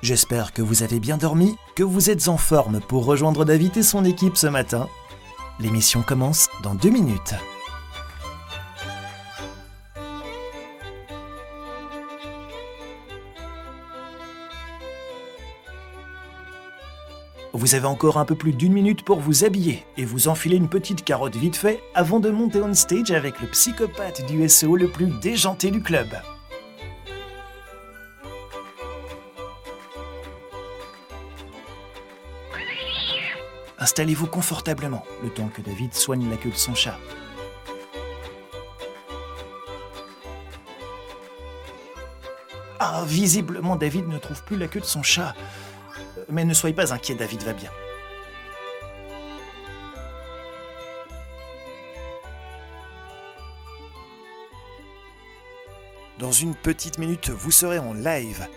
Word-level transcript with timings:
J'espère 0.00 0.52
que 0.52 0.62
vous 0.62 0.84
avez 0.84 1.00
bien 1.00 1.16
dormi, 1.16 1.56
que 1.74 1.82
vous 1.82 2.08
êtes 2.08 2.28
en 2.28 2.36
forme 2.36 2.80
pour 2.80 3.04
rejoindre 3.04 3.44
David 3.44 3.76
et 3.76 3.82
son 3.82 4.04
équipe 4.04 4.36
ce 4.36 4.46
matin. 4.46 4.88
L'émission 5.58 6.02
commence 6.02 6.46
dans 6.62 6.76
deux 6.76 6.90
minutes. 6.90 7.34
Vous 17.52 17.74
avez 17.74 17.86
encore 17.86 18.18
un 18.18 18.24
peu 18.24 18.36
plus 18.36 18.52
d'une 18.52 18.72
minute 18.72 19.02
pour 19.02 19.18
vous 19.18 19.42
habiller 19.42 19.84
et 19.96 20.04
vous 20.04 20.28
enfiler 20.28 20.56
une 20.56 20.68
petite 20.68 21.02
carotte 21.02 21.34
vite 21.34 21.56
fait 21.56 21.82
avant 21.92 22.20
de 22.20 22.30
monter 22.30 22.62
on 22.62 22.72
stage 22.72 23.10
avec 23.10 23.40
le 23.40 23.48
psychopathe 23.48 24.24
du 24.26 24.48
SEO 24.48 24.76
le 24.76 24.86
plus 24.86 25.06
déjanté 25.20 25.72
du 25.72 25.82
club. 25.82 26.06
Installez-vous 33.88 34.26
confortablement 34.26 35.02
le 35.22 35.30
temps 35.30 35.48
que 35.48 35.62
David 35.62 35.94
soigne 35.94 36.28
la 36.28 36.36
queue 36.36 36.50
de 36.50 36.56
son 36.56 36.74
chat. 36.74 36.98
Ah, 42.78 43.02
visiblement 43.06 43.76
David 43.76 44.06
ne 44.06 44.18
trouve 44.18 44.44
plus 44.44 44.58
la 44.58 44.68
queue 44.68 44.80
de 44.80 44.84
son 44.84 45.02
chat. 45.02 45.34
Mais 46.28 46.44
ne 46.44 46.52
soyez 46.52 46.76
pas 46.76 46.92
inquiet, 46.92 47.14
David 47.14 47.42
va 47.44 47.54
bien. 47.54 47.70
Dans 56.18 56.32
une 56.32 56.54
petite 56.54 56.98
minute, 56.98 57.30
vous 57.30 57.52
serez 57.52 57.78
en 57.78 57.94
live. 57.94 58.48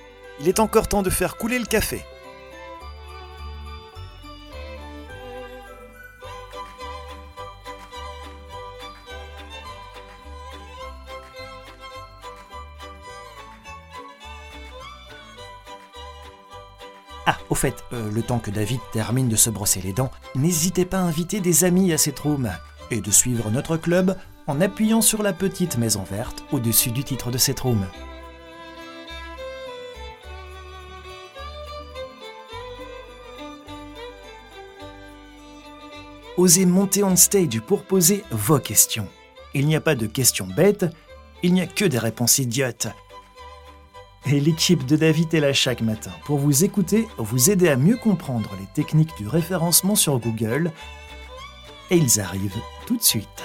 Il 0.42 0.50
est 0.50 0.60
encore 0.60 0.90
temps 0.90 1.04
de 1.04 1.10
faire 1.10 1.38
couler 1.38 1.58
le 1.58 1.66
café. 1.66 2.04
Ah, 17.28 17.38
au 17.50 17.56
fait, 17.56 17.84
euh, 17.94 18.10
le 18.12 18.24
temps 18.24 18.40
que 18.40 18.50
David 18.50 18.80
termine 18.92 19.30
de 19.30 19.36
se 19.36 19.52
brosser 19.52 19.82
les 19.82 19.94
dents, 19.94 20.12
n'hésitez 20.36 20.86
pas 20.86 20.98
à 20.98 21.02
inviter 21.02 21.40
des 21.40 21.64
amis 21.64 21.94
à 21.94 21.98
cette 21.98 22.20
room 22.20 22.50
et 22.90 23.00
de 23.00 23.12
suivre 23.12 23.52
notre 23.52 23.78
club 23.78 24.18
en 24.48 24.60
appuyant 24.60 25.02
sur 25.02 25.22
la 25.22 25.32
petite 25.32 25.78
maison 25.78 26.04
verte 26.04 26.44
au-dessus 26.52 26.92
du 26.92 27.04
titre 27.04 27.30
de 27.30 27.38
cette 27.38 27.60
room. 27.60 27.86
Osez 36.38 36.66
monter 36.66 37.04
on 37.04 37.16
stage 37.16 37.60
pour 37.62 37.84
poser 37.84 38.24
vos 38.32 38.58
questions. 38.58 39.08
Il 39.54 39.68
n'y 39.68 39.76
a 39.76 39.82
pas 39.82 39.96
de 39.96 40.08
questions 40.08 40.48
bêtes, 40.48 40.86
il 41.44 41.54
n'y 41.54 41.62
a 41.62 41.68
que 41.68 41.86
des 41.86 42.00
réponses 42.00 42.40
idiotes. 42.40 42.88
Et 44.26 44.40
l'équipe 44.40 44.86
de 44.86 44.96
David 44.96 45.34
est 45.34 45.40
là 45.40 45.52
chaque 45.52 45.82
matin 45.82 46.12
pour 46.26 46.38
vous 46.38 46.64
écouter, 46.64 47.08
vous 47.18 47.50
aider 47.50 47.70
à 47.70 47.76
mieux 47.76 47.98
comprendre 47.98 48.52
les 48.60 48.68
techniques 48.68 49.16
du 49.18 49.28
référencement 49.28 49.96
sur 49.96 50.20
Google. 50.20 50.72
Et 51.90 51.98
ils 51.98 52.22
arrivent 52.22 52.62
tout 52.86 52.98
de 52.98 53.04
suite. 53.04 53.44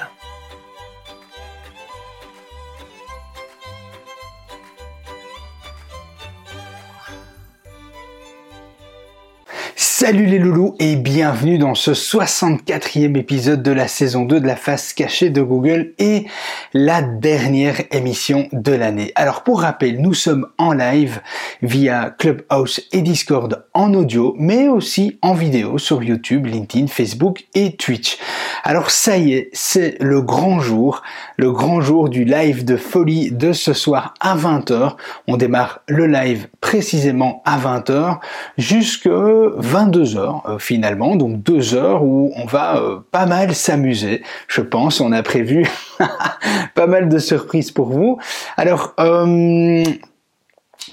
Salut 9.98 10.26
les 10.26 10.38
loulous 10.38 10.74
et 10.78 10.94
bienvenue 10.94 11.56
dans 11.56 11.74
ce 11.74 11.92
64e 11.92 13.16
épisode 13.16 13.62
de 13.62 13.70
la 13.70 13.88
saison 13.88 14.26
2 14.26 14.40
de 14.40 14.46
la 14.46 14.54
face 14.54 14.92
cachée 14.92 15.30
de 15.30 15.40
Google 15.40 15.94
et 15.98 16.26
la 16.74 17.00
dernière 17.00 17.80
émission 17.92 18.46
de 18.52 18.72
l'année. 18.72 19.12
Alors 19.14 19.42
pour 19.42 19.62
rappel, 19.62 20.02
nous 20.02 20.12
sommes 20.12 20.48
en 20.58 20.74
live 20.74 21.22
via 21.62 22.10
Clubhouse 22.10 22.82
et 22.92 23.00
Discord 23.00 23.64
en 23.72 23.94
audio, 23.94 24.34
mais 24.38 24.68
aussi 24.68 25.18
en 25.22 25.32
vidéo 25.32 25.78
sur 25.78 26.02
YouTube, 26.02 26.44
LinkedIn, 26.44 26.88
Facebook 26.88 27.46
et 27.54 27.76
Twitch. 27.76 28.18
Alors 28.64 28.90
ça 28.90 29.16
y 29.16 29.32
est, 29.32 29.48
c'est 29.54 29.96
le 29.98 30.20
grand 30.20 30.60
jour, 30.60 31.00
le 31.38 31.52
grand 31.52 31.80
jour 31.80 32.10
du 32.10 32.24
live 32.24 32.66
de 32.66 32.76
folie 32.76 33.30
de 33.30 33.54
ce 33.54 33.72
soir 33.72 34.12
à 34.20 34.36
20h. 34.36 34.96
On 35.26 35.38
démarre 35.38 35.80
le 35.88 36.06
live 36.06 36.48
précisément 36.60 37.42
à 37.46 37.58
20h 37.58 38.18
jusque 38.58 39.08
22 39.08 39.86
heures 39.96 40.42
euh, 40.48 40.58
finalement, 40.58 41.16
donc 41.16 41.42
deux 41.42 41.74
heures 41.74 42.02
où 42.02 42.32
on 42.36 42.46
va 42.46 42.76
euh, 42.76 42.98
pas 43.10 43.26
mal 43.26 43.54
s'amuser. 43.54 44.22
Je 44.48 44.60
pense, 44.60 45.00
on 45.00 45.12
a 45.12 45.22
prévu 45.22 45.66
pas 46.74 46.86
mal 46.86 47.08
de 47.08 47.18
surprises 47.18 47.70
pour 47.70 47.88
vous. 47.88 48.18
Alors, 48.56 48.94
euh, 49.00 49.84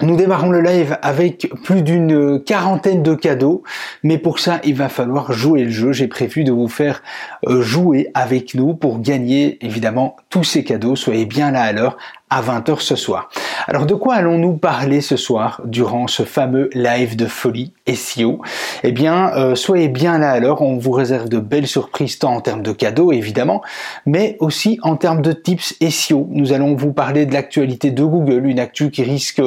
nous 0.00 0.16
démarrons 0.16 0.50
le 0.50 0.60
live 0.60 0.98
avec 1.02 1.48
plus 1.62 1.82
d'une 1.82 2.42
quarantaine 2.42 3.02
de 3.02 3.14
cadeaux, 3.14 3.62
mais 4.02 4.18
pour 4.18 4.40
ça, 4.40 4.60
il 4.64 4.74
va 4.74 4.88
falloir 4.88 5.32
jouer 5.32 5.64
le 5.64 5.70
jeu. 5.70 5.92
J'ai 5.92 6.08
prévu 6.08 6.42
de 6.42 6.50
vous 6.50 6.66
faire 6.66 7.00
jouer 7.46 8.08
avec 8.14 8.54
nous 8.54 8.74
pour 8.74 8.98
gagner 8.98 9.64
évidemment 9.64 10.16
tous 10.30 10.42
ces 10.42 10.64
cadeaux. 10.64 10.96
Soyez 10.96 11.26
bien 11.26 11.52
là 11.52 11.62
à 11.62 11.72
l'heure 11.72 11.96
à 12.34 12.42
20h 12.42 12.80
ce 12.80 12.96
soir. 12.96 13.28
Alors 13.68 13.86
de 13.86 13.94
quoi 13.94 14.14
allons-nous 14.16 14.54
parler 14.54 15.00
ce 15.00 15.16
soir 15.16 15.60
durant 15.64 16.08
ce 16.08 16.24
fameux 16.24 16.68
live 16.74 17.14
de 17.14 17.26
folie 17.26 17.72
SEO 17.86 18.42
Eh 18.82 18.90
bien, 18.90 19.30
euh, 19.36 19.54
soyez 19.54 19.86
bien 19.86 20.18
là 20.18 20.32
alors, 20.32 20.60
on 20.60 20.76
vous 20.76 20.90
réserve 20.90 21.28
de 21.28 21.38
belles 21.38 21.68
surprises 21.68 22.18
tant 22.18 22.34
en 22.34 22.40
termes 22.40 22.62
de 22.62 22.72
cadeaux 22.72 23.12
évidemment, 23.12 23.62
mais 24.04 24.36
aussi 24.40 24.80
en 24.82 24.96
termes 24.96 25.22
de 25.22 25.32
tips 25.32 25.76
SEO. 25.88 26.26
Nous 26.30 26.52
allons 26.52 26.74
vous 26.74 26.92
parler 26.92 27.24
de 27.24 27.32
l'actualité 27.32 27.92
de 27.92 28.02
Google, 28.02 28.46
une 28.46 28.58
actu 28.58 28.90
qui 28.90 29.04
risque 29.04 29.40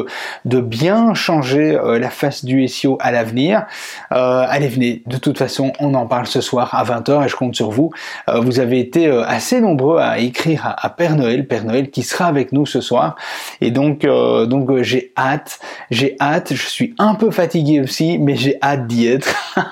de 0.45 0.59
bien 0.61 1.13
changer 1.13 1.75
euh, 1.75 1.99
la 1.99 2.09
face 2.09 2.45
du 2.45 2.65
SEO 2.69 2.97
à 3.01 3.11
l'avenir. 3.11 3.65
Euh, 4.13 4.45
allez, 4.47 4.69
venez, 4.69 5.03
de 5.07 5.17
toute 5.17 5.37
façon, 5.37 5.73
on 5.81 5.93
en 5.93 6.05
parle 6.05 6.27
ce 6.27 6.39
soir 6.39 6.73
à 6.73 6.85
20h 6.85 7.25
et 7.25 7.27
je 7.27 7.35
compte 7.35 7.55
sur 7.55 7.69
vous. 7.69 7.91
vous 8.33 8.61
avez 8.61 8.79
été 8.79 9.09
assez 9.09 9.59
nombreux 9.59 9.99
à 9.99 10.19
écrire 10.19 10.65
à, 10.65 10.85
à 10.85 10.89
Père 10.89 11.17
Noël, 11.17 11.45
Père 11.45 11.65
Noël 11.65 11.89
qui 11.89 12.03
sera 12.03 12.27
avec 12.27 12.53
nous 12.53 12.65
ce 12.65 12.76
soir. 12.81 13.15
Et 13.61 13.71
donc, 13.71 14.05
euh, 14.05 14.45
donc 14.45 14.69
euh, 14.69 14.83
j'ai 14.83 15.11
hâte, 15.17 15.59
j'ai 15.91 16.15
hâte. 16.19 16.53
Je 16.53 16.67
suis 16.67 16.95
un 16.97 17.15
peu 17.15 17.31
fatigué 17.31 17.81
aussi, 17.81 18.17
mais 18.17 18.35
j'ai 18.35 18.57
hâte 18.61 18.87
d'y 18.87 19.07
être. 19.07 19.33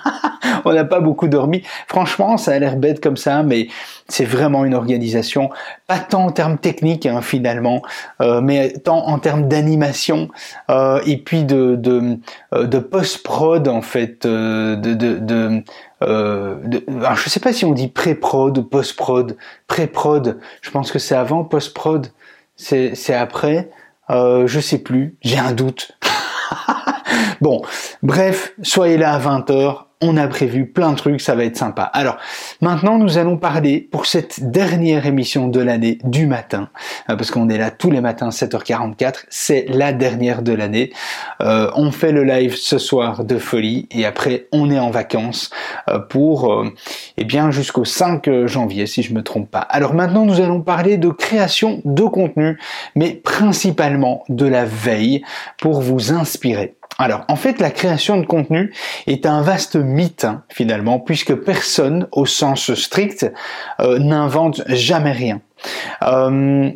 On 0.65 0.73
n'a 0.73 0.85
pas 0.85 0.99
beaucoup 0.99 1.27
dormi. 1.27 1.63
Franchement, 1.87 2.37
ça 2.37 2.53
a 2.53 2.59
l'air 2.59 2.75
bête 2.75 3.01
comme 3.01 3.17
ça, 3.17 3.43
mais 3.43 3.67
c'est 4.07 4.25
vraiment 4.25 4.65
une 4.65 4.73
organisation, 4.73 5.49
pas 5.87 5.99
tant 5.99 6.25
en 6.25 6.31
termes 6.31 6.57
techniques 6.57 7.05
hein, 7.05 7.21
finalement, 7.21 7.81
euh, 8.21 8.41
mais 8.41 8.73
tant 8.73 9.07
en 9.07 9.19
termes 9.19 9.47
d'animation 9.47 10.29
et 11.05 11.17
puis 11.17 11.43
de 11.43 11.75
de, 11.75 12.17
de 12.53 12.79
post 12.79 13.23
prod 13.23 13.67
en 13.67 13.81
fait, 13.81 14.25
de 14.25 14.75
de, 14.75 15.63
je 16.01 17.29
sais 17.29 17.39
pas 17.39 17.53
si 17.53 17.65
on 17.65 17.71
dit 17.71 17.87
pré-prod 17.87 18.57
ou 18.57 18.63
post-prod. 18.63 19.37
Pré-prod, 19.67 20.39
je 20.61 20.71
pense 20.71 20.91
que 20.91 20.99
c'est 20.99 21.15
avant 21.15 21.43
post-prod 21.43 22.07
c'est 22.55 23.13
après, 23.13 23.69
euh, 24.09 24.47
je 24.47 24.59
sais 24.59 24.79
plus, 24.79 25.17
j'ai 25.21 25.37
un 25.37 25.51
doute. 25.51 25.97
bon, 27.41 27.61
bref, 28.03 28.53
soyez 28.61 28.97
là 28.97 29.13
à 29.13 29.19
20h, 29.19 29.84
on 30.01 30.17
a 30.17 30.27
prévu 30.27 30.65
plein 30.65 30.91
de 30.91 30.97
trucs, 30.97 31.21
ça 31.21 31.35
va 31.35 31.45
être 31.45 31.55
sympa. 31.57 31.83
Alors, 31.83 32.17
maintenant, 32.61 32.97
nous 32.97 33.17
allons 33.17 33.37
parler 33.37 33.79
pour 33.79 34.05
cette 34.05 34.51
dernière 34.51 35.05
émission 35.05 35.47
de 35.47 35.59
l'année 35.61 35.99
du 36.03 36.27
matin, 36.27 36.69
euh, 37.09 37.15
parce 37.15 37.31
qu'on 37.31 37.49
est 37.49 37.57
là 37.57 37.71
tous 37.71 37.91
les 37.91 38.01
matins 38.01 38.29
7h44, 38.29 39.25
c'est 39.29 39.65
la 39.69 39.93
dernière 39.93 40.41
de 40.41 40.53
l'année. 40.53 40.91
Euh, 41.41 41.71
on 41.75 41.91
fait 41.91 42.11
le 42.11 42.23
live 42.23 42.55
ce 42.55 42.77
soir 42.77 43.23
de 43.23 43.37
folie 43.37 43.87
et 43.91 44.05
après 44.05 44.47
on 44.51 44.69
est 44.69 44.79
en 44.79 44.89
vacances 44.89 45.49
euh, 45.89 45.99
pour, 45.99 46.65
eh 47.17 47.23
bien, 47.23 47.51
jusqu'au 47.51 47.85
5 47.85 48.45
janvier, 48.45 48.87
si 48.87 49.01
je 49.01 49.13
me 49.13 49.23
trompe 49.23 49.49
pas. 49.49 49.59
Alors 49.59 49.93
maintenant, 49.93 50.25
nous 50.25 50.41
allons 50.41 50.61
parler 50.61 50.97
de 50.97 51.09
création 51.09 51.81
de 51.85 52.03
contenu, 52.03 52.59
mais 52.95 53.13
principalement 53.13 54.23
de 54.29 54.45
la 54.45 54.65
veille 54.65 55.23
pour 55.57 55.81
vous 55.81 56.11
inspirer. 56.11 56.75
Alors, 56.97 57.25
en 57.27 57.35
fait, 57.35 57.59
la 57.59 57.71
création 57.71 58.17
de 58.17 58.25
contenu 58.25 58.73
est 59.05 59.25
un 59.25 59.41
vaste 59.41 59.75
mythe, 59.75 60.23
hein, 60.23 60.43
finalement, 60.49 60.99
puisque 60.99 61.35
personne, 61.35 62.07
au 62.11 62.25
sens 62.25 62.73
strict, 62.73 63.31
euh, 63.79 63.99
n'invente 63.99 64.61
jamais 64.67 65.11
rien. 65.11 65.41
Euh, 66.03 66.71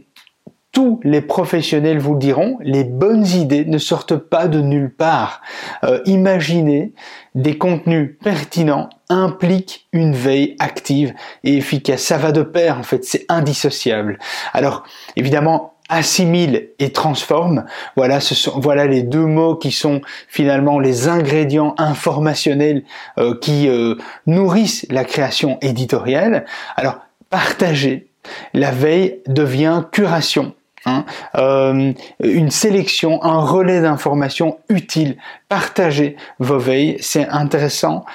tous 0.72 1.00
les 1.04 1.22
professionnels 1.22 1.98
vous 2.00 2.14
le 2.14 2.20
diront, 2.20 2.58
les 2.62 2.84
bonnes 2.84 3.26
idées 3.26 3.66
ne 3.66 3.78
sortent 3.78 4.18
pas 4.18 4.48
de 4.48 4.62
nulle 4.62 4.94
part. 4.94 5.42
Euh, 5.84 6.00
imaginez 6.06 6.94
des 7.34 7.58
contenus 7.58 8.18
pertinents 8.24 8.90
implique 9.10 9.88
une 9.94 10.14
veille 10.14 10.56
active 10.60 11.14
et 11.44 11.58
efficace. 11.58 12.04
Ça 12.04 12.18
va 12.18 12.32
de 12.32 12.44
pair, 12.44 12.78
en 12.78 12.84
fait, 12.84 13.04
c'est 13.04 13.26
indissociable. 13.30 14.20
Alors, 14.54 14.84
évidemment, 15.16 15.74
assimile 15.90 16.70
et 16.78 16.92
transforme. 16.92 17.66
Voilà, 17.98 18.20
ce 18.20 18.36
sont, 18.36 18.60
voilà 18.60 18.86
les 18.86 19.02
deux 19.02 19.26
mots 19.26 19.56
qui 19.56 19.72
sont 19.72 20.02
finalement 20.28 20.80
les 20.80 21.08
ingrédients 21.08 21.74
informationnels 21.78 22.84
euh, 23.18 23.36
qui 23.40 23.68
euh, 23.68 23.96
nourrissent 24.28 24.86
la 24.90 25.04
création 25.04 25.58
éditoriale. 25.62 26.46
Alors, 26.78 27.00
partager, 27.30 28.08
la 28.54 28.72
veille 28.72 29.20
devient 29.28 29.84
curation. 29.92 30.54
Hein, 30.86 31.04
euh, 31.36 31.92
une 32.24 32.52
sélection, 32.52 33.22
un 33.22 33.42
relais 33.42 33.82
d'informations 33.82 34.60
utiles. 34.70 35.18
Partagez 35.50 36.16
vos 36.40 36.58
veilles, 36.58 36.96
c'est 37.02 37.28
intéressant 37.28 38.06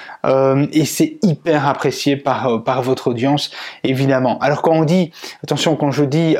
et 0.71 0.85
c'est 0.85 1.17
hyper 1.21 1.67
apprécié 1.67 2.17
par, 2.17 2.63
par 2.63 2.81
votre 2.81 3.09
audience, 3.09 3.51
évidemment. 3.83 4.39
Alors 4.39 4.63
quand 4.63 4.73
on 4.73 4.83
dit, 4.83 5.11
attention, 5.43 5.75
quand 5.75 5.91
je 5.91 6.05
dis 6.05 6.35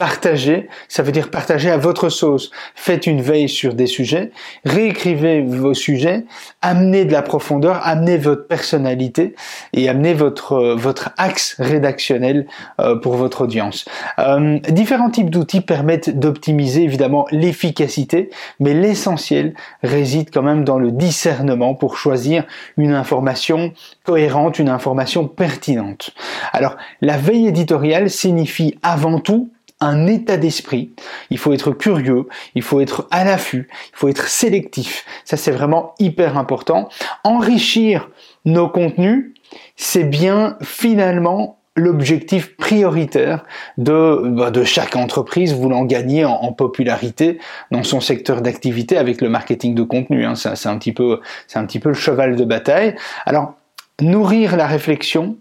Partager, 0.00 0.70
ça 0.88 1.02
veut 1.02 1.12
dire 1.12 1.28
partager 1.28 1.70
à 1.70 1.76
votre 1.76 2.08
sauce. 2.08 2.50
Faites 2.74 3.06
une 3.06 3.20
veille 3.20 3.50
sur 3.50 3.74
des 3.74 3.86
sujets, 3.86 4.32
réécrivez 4.64 5.42
vos 5.42 5.74
sujets, 5.74 6.24
amenez 6.62 7.04
de 7.04 7.12
la 7.12 7.20
profondeur, 7.20 7.86
amenez 7.86 8.16
votre 8.16 8.46
personnalité 8.46 9.34
et 9.74 9.90
amenez 9.90 10.14
votre 10.14 10.54
euh, 10.54 10.74
votre 10.74 11.10
axe 11.18 11.54
rédactionnel 11.58 12.46
euh, 12.80 12.96
pour 12.96 13.16
votre 13.16 13.42
audience. 13.42 13.84
Euh, 14.18 14.58
différents 14.70 15.10
types 15.10 15.28
d'outils 15.28 15.60
permettent 15.60 16.18
d'optimiser 16.18 16.82
évidemment 16.82 17.26
l'efficacité, 17.30 18.30
mais 18.58 18.72
l'essentiel 18.72 19.52
réside 19.82 20.30
quand 20.32 20.42
même 20.42 20.64
dans 20.64 20.78
le 20.78 20.92
discernement 20.92 21.74
pour 21.74 21.98
choisir 21.98 22.46
une 22.78 22.94
information 22.94 23.74
cohérente, 24.04 24.58
une 24.58 24.70
information 24.70 25.28
pertinente. 25.28 26.12
Alors, 26.54 26.78
la 27.02 27.18
veille 27.18 27.48
éditoriale 27.48 28.08
signifie 28.08 28.78
avant 28.82 29.20
tout 29.20 29.50
un 29.80 30.06
état 30.06 30.36
d'esprit. 30.36 30.92
Il 31.30 31.38
faut 31.38 31.52
être 31.52 31.72
curieux, 31.72 32.26
il 32.54 32.62
faut 32.62 32.80
être 32.80 33.08
à 33.10 33.24
l'affût, 33.24 33.68
il 33.92 33.96
faut 33.96 34.08
être 34.08 34.28
sélectif. 34.28 35.04
Ça, 35.24 35.36
c'est 35.36 35.50
vraiment 35.50 35.94
hyper 35.98 36.36
important. 36.36 36.88
Enrichir 37.24 38.10
nos 38.44 38.68
contenus, 38.68 39.32
c'est 39.76 40.04
bien 40.04 40.56
finalement 40.62 41.60
l'objectif 41.76 42.56
prioritaire 42.56 43.44
de, 43.78 44.28
bah, 44.28 44.50
de 44.50 44.64
chaque 44.64 44.96
entreprise 44.96 45.54
voulant 45.54 45.84
gagner 45.84 46.24
en, 46.24 46.52
popularité 46.52 47.38
dans 47.70 47.84
son 47.84 48.00
secteur 48.00 48.42
d'activité 48.42 48.98
avec 48.98 49.20
le 49.20 49.28
marketing 49.28 49.74
de 49.74 49.82
contenu. 49.82 50.24
Hein. 50.24 50.34
C'est 50.34 50.68
un 50.68 50.78
petit 50.78 50.92
peu, 50.92 51.20
c'est 51.46 51.58
un 51.58 51.64
petit 51.64 51.78
peu 51.78 51.90
le 51.90 51.94
cheval 51.94 52.36
de 52.36 52.44
bataille. 52.44 52.96
Alors, 53.24 53.54
nourrir 54.00 54.56
la 54.56 54.66
réflexion, 54.66 55.36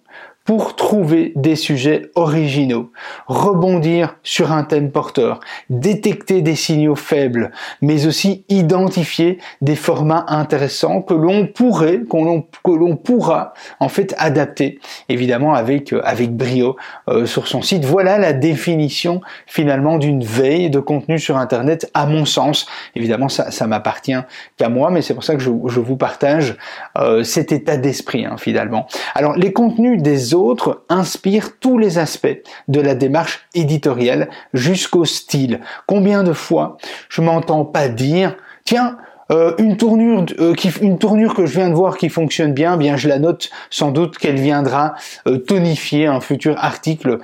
pour 0.49 0.75
trouver 0.75 1.31
des 1.35 1.55
sujets 1.55 2.09
originaux, 2.15 2.91
rebondir 3.27 4.15
sur 4.23 4.51
un 4.51 4.63
thème 4.63 4.89
porteur, 4.89 5.41
détecter 5.69 6.41
des 6.41 6.55
signaux 6.55 6.95
faibles, 6.95 7.51
mais 7.83 8.07
aussi 8.07 8.45
identifier 8.49 9.37
des 9.61 9.75
formats 9.75 10.25
intéressants 10.27 11.03
que 11.03 11.13
l'on 11.13 11.45
pourrait, 11.45 12.01
que 12.09 12.71
l'on 12.71 12.95
pourra 12.95 13.53
en 13.79 13.89
fait 13.89 14.15
adapter, 14.17 14.79
évidemment 15.07 15.53
avec 15.53 15.93
euh, 15.93 16.01
brio 16.31 16.75
euh, 17.09 17.27
sur 17.27 17.47
son 17.47 17.61
site. 17.61 17.85
Voilà 17.85 18.17
la 18.17 18.33
définition 18.33 19.21
finalement 19.45 19.99
d'une 19.99 20.23
veille 20.23 20.71
de 20.71 20.79
contenu 20.79 21.19
sur 21.19 21.37
Internet, 21.37 21.91
à 21.93 22.07
mon 22.07 22.25
sens. 22.25 22.65
Évidemment, 22.95 23.29
ça, 23.29 23.67
m'appartient 23.67 24.17
qu'à 24.57 24.69
moi, 24.69 24.89
mais 24.89 25.03
c'est 25.03 25.13
pour 25.13 25.23
ça 25.23 25.35
que 25.35 25.43
je, 25.43 25.51
je 25.67 25.79
vous 25.79 25.95
partage 25.95 26.57
euh, 26.97 27.21
cet 27.21 27.51
état 27.51 27.77
d'esprit 27.77 28.25
hein, 28.25 28.37
finalement. 28.39 28.87
Alors 29.13 29.35
les 29.35 29.53
contenus 29.53 30.01
des 30.01 30.33
autres 30.33 30.38
autres 30.39 30.83
inspire 30.89 31.59
tous 31.59 31.77
les 31.77 31.97
aspects 31.97 32.27
de 32.67 32.81
la 32.81 32.95
démarche 32.95 33.47
éditoriale 33.53 34.29
jusqu'au 34.53 35.05
style. 35.05 35.61
Combien 35.85 36.23
de 36.23 36.33
fois 36.33 36.77
je 37.09 37.21
m'entends 37.21 37.65
pas 37.65 37.89
dire, 37.89 38.35
tiens, 38.65 38.97
euh, 39.31 39.53
une 39.59 39.77
tournure 39.77 40.25
euh, 40.39 40.55
qui, 40.55 40.69
une 40.81 40.97
tournure 40.97 41.35
que 41.35 41.45
je 41.45 41.53
viens 41.53 41.69
de 41.69 41.75
voir 41.75 41.97
qui 41.97 42.09
fonctionne 42.09 42.53
bien, 42.53 42.77
bien 42.77 42.97
je 42.97 43.07
la 43.07 43.19
note 43.19 43.51
sans 43.69 43.91
doute 43.91 44.17
qu'elle 44.17 44.39
viendra 44.39 44.95
euh, 45.27 45.37
tonifier 45.37 46.07
un 46.07 46.19
futur 46.19 46.55
article 46.57 47.19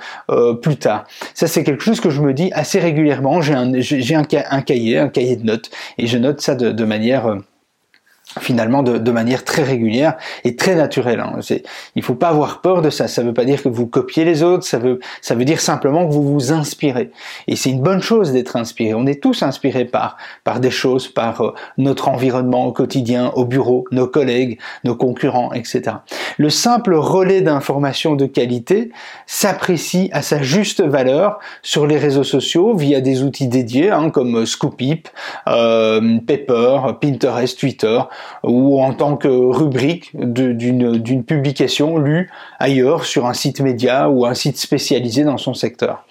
plus 0.62 0.76
tard. 0.76 1.04
Ça 1.34 1.46
c'est 1.46 1.64
quelque 1.64 1.82
chose 1.82 2.00
que 2.00 2.10
je 2.10 2.20
me 2.20 2.32
dis 2.32 2.50
assez 2.52 2.78
régulièrement. 2.78 3.40
J'ai 3.40 3.54
un, 3.54 3.72
j'ai 3.80 4.14
un, 4.14 4.22
cahier, 4.24 4.98
un 4.98 5.08
cahier 5.08 5.36
de 5.36 5.44
notes 5.44 5.70
et 5.98 6.06
je 6.06 6.18
note 6.18 6.40
ça 6.40 6.54
de 6.54 6.84
manière 6.84 7.38
finalement 8.40 8.82
de, 8.82 8.98
de, 8.98 9.10
manière 9.10 9.44
très 9.44 9.62
régulière 9.62 10.16
et 10.44 10.56
très 10.56 10.74
naturelle. 10.74 11.20
Hein. 11.20 11.38
Il 11.94 12.02
faut 12.02 12.14
pas 12.14 12.28
avoir 12.28 12.60
peur 12.60 12.82
de 12.82 12.90
ça. 12.90 13.08
Ça 13.08 13.22
veut 13.22 13.34
pas 13.34 13.44
dire 13.44 13.62
que 13.62 13.68
vous 13.68 13.86
copiez 13.86 14.24
les 14.24 14.42
autres. 14.42 14.64
Ça 14.64 14.78
veut, 14.78 15.00
ça 15.20 15.34
veut 15.34 15.44
dire 15.44 15.60
simplement 15.60 16.06
que 16.06 16.12
vous 16.12 16.22
vous 16.22 16.52
inspirez. 16.52 17.10
Et 17.46 17.56
c'est 17.56 17.70
une 17.70 17.82
bonne 17.82 18.02
chose 18.02 18.32
d'être 18.32 18.56
inspiré. 18.56 18.94
On 18.94 19.06
est 19.06 19.22
tous 19.22 19.42
inspirés 19.42 19.84
par 19.84 20.16
par 20.44 20.60
des 20.60 20.70
choses, 20.70 21.08
par 21.08 21.40
euh, 21.40 21.54
notre 21.78 22.08
environnement 22.08 22.66
au 22.66 22.72
quotidien, 22.72 23.32
au 23.34 23.44
bureau, 23.44 23.84
nos 23.90 24.06
collègues, 24.06 24.58
nos 24.84 24.94
concurrents, 24.94 25.52
etc. 25.52 25.96
Le 26.36 26.50
simple 26.50 26.94
relais 26.94 27.40
d'informations 27.40 28.14
de 28.14 28.26
qualité 28.26 28.90
s'apprécie 29.26 30.08
à 30.12 30.22
sa 30.22 30.42
juste 30.42 30.82
valeur 30.82 31.38
sur 31.62 31.86
les 31.86 31.98
réseaux 31.98 32.24
sociaux 32.24 32.76
via 32.76 33.00
des 33.00 33.22
outils 33.22 33.48
dédiés 33.48 33.90
hein, 33.90 34.10
comme 34.10 34.46
Scoopip, 34.46 35.08
euh, 35.48 36.18
Pepper, 36.26 36.78
Pinterest, 37.00 37.58
Twitter 37.58 38.00
ou 38.42 38.80
en 38.80 38.94
tant 38.94 39.16
que 39.16 39.28
rubrique 39.28 40.10
d'une 40.14 41.24
publication 41.24 41.98
lue 41.98 42.30
ailleurs 42.58 43.04
sur 43.04 43.26
un 43.26 43.34
site 43.34 43.60
média 43.60 44.08
ou 44.08 44.26
un 44.26 44.34
site 44.34 44.58
spécialisé 44.58 45.24
dans 45.24 45.38
son 45.38 45.54
secteur. 45.54 46.04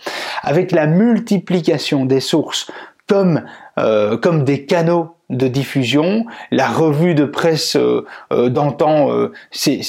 Avec 0.43 0.71
la 0.71 0.87
multiplication 0.87 2.05
des 2.05 2.19
sources 2.19 2.67
comme, 3.07 3.43
euh, 3.79 4.17
comme 4.17 4.43
des 4.43 4.65
canaux 4.65 5.15
de 5.29 5.47
diffusion, 5.47 6.25
la 6.51 6.67
revue 6.67 7.15
de 7.15 7.25
presse 7.25 7.75
euh, 7.75 8.05
euh, 8.31 8.49
d'antan, 8.49 9.09
c'est 9.51 9.81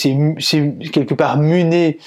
quelque 0.93 1.14
part 1.14 1.38
muet, 1.38 1.99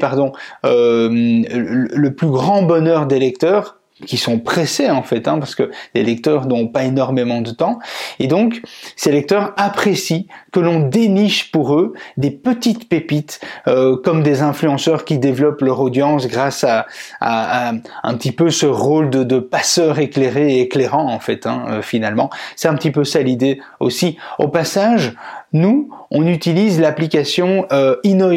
pardon, 0.00 0.32
le 0.64 2.08
plus 2.10 2.28
grand 2.28 2.62
bonheur 2.62 3.06
des 3.06 3.18
lecteurs 3.18 3.77
qui 4.06 4.16
sont 4.16 4.38
pressés 4.38 4.90
en 4.90 5.02
fait, 5.02 5.28
hein, 5.28 5.38
parce 5.38 5.54
que 5.54 5.70
les 5.94 6.02
lecteurs 6.02 6.46
n'ont 6.46 6.68
pas 6.68 6.84
énormément 6.84 7.40
de 7.40 7.50
temps, 7.50 7.78
et 8.18 8.26
donc 8.26 8.62
ces 8.96 9.12
lecteurs 9.12 9.52
apprécient 9.56 10.24
que 10.52 10.60
l'on 10.60 10.80
déniche 10.80 11.50
pour 11.50 11.74
eux 11.74 11.94
des 12.16 12.30
petites 12.30 12.88
pépites, 12.88 13.40
euh, 13.66 13.96
comme 13.96 14.22
des 14.22 14.42
influenceurs 14.42 15.04
qui 15.04 15.18
développent 15.18 15.62
leur 15.62 15.80
audience 15.80 16.26
grâce 16.26 16.64
à, 16.64 16.86
à, 17.20 17.72
un 18.02 18.14
petit 18.14 18.32
peu 18.32 18.50
ce 18.50 18.66
rôle 18.66 19.10
de, 19.10 19.24
de 19.24 19.38
passeur 19.38 19.98
éclairé 19.98 20.56
et 20.56 20.60
éclairant 20.62 21.12
en 21.12 21.20
fait, 21.20 21.46
hein, 21.46 21.64
euh, 21.68 21.82
finalement. 21.82 22.30
C'est 22.56 22.68
un 22.68 22.74
petit 22.74 22.90
peu 22.90 23.04
ça 23.04 23.20
l'idée 23.20 23.60
aussi. 23.80 24.16
Au 24.38 24.48
passage, 24.48 25.14
nous, 25.52 25.90
on 26.10 26.26
utilise 26.26 26.80
l'application 26.80 27.66
euh, 27.72 27.96
Inno, 28.04 28.30